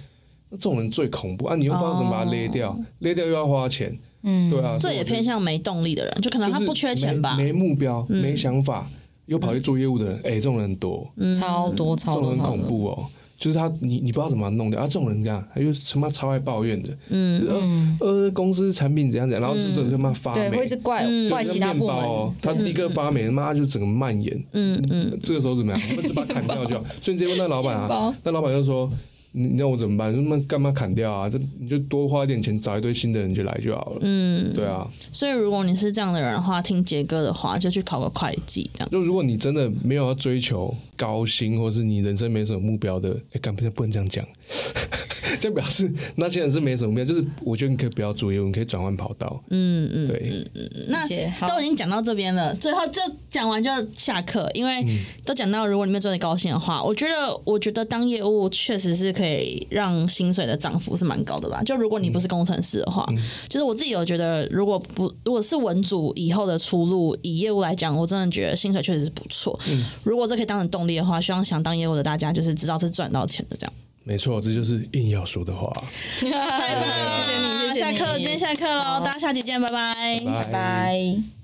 [0.51, 1.57] 那这种人最恐怖啊！
[1.57, 4.77] 你又不知道怎么把他勒掉，勒掉又要花钱，嗯，对啊。
[4.79, 8.89] 这也偏向没动力的人，就可能他不缺钱吧，没目标、没想法，
[9.27, 13.07] 又跑去做业务的人，哎，这种人多，超多超多，很恐怖哦。
[13.37, 14.87] 就是他，你你不知道怎么弄掉啊！
[14.87, 25.81] 这种人这样，他又他妈超爱抱怨的，嗯呃，公司产品怎样怎样，然后就整他妈发霉，会一直怪怪其他部门，他一个发霉，他妈就整个蔓延，嗯嗯，这个时候怎么样？
[25.91, 26.85] 我们就把它砍掉就好。
[27.03, 28.91] 所以你直接问那老板啊，那老板就说。
[29.37, 30.13] 你让我怎么办？
[30.15, 31.29] 那么干嘛砍掉啊？
[31.29, 33.99] 这你就多花一点钱，找一堆新的人就来就好了。
[34.03, 34.89] 嗯，对啊。
[35.13, 38.89] 所以如果你是这样的人的话，听杰哥的话，就去考个会计这样。
[38.91, 44.25] 就如果你真的没有要追求高薪，或是你人生没什么目标的，哎，干不不能这样讲。
[45.41, 49.43] 就表示那些人是没什么目标，就是我觉得你可以不要做业务，你可以转换跑道。
[49.51, 50.87] 嗯嗯，对，嗯嗯嗯。
[50.89, 54.87] 那都已经讲到这边了，最后就讲完就下课，因为
[55.25, 59.24] 都讲到如果你们做的高兴的话，我觉得我觉得当业务确实是可以
[59.71, 61.63] 让薪水的涨幅是蛮高的啦。
[61.65, 63.07] 就如果你不是工程师的话，
[63.49, 69.59] 就是我自己有觉得，如果不如果是文组以后的出路，以业务来讲，我真的觉得薪水确实是不错。
[69.69, 73.73] 嗯，如果这可以当成动力的话，希望想当业务的大家就是知道是赚到钱的这样。
[74.07, 75.67] 没错，这就是硬要说的话。
[76.21, 77.97] 拜拜，谢谢你，谢谢你。
[77.99, 81.44] 下课，今天下课喽，大家下期见，拜拜，拜拜。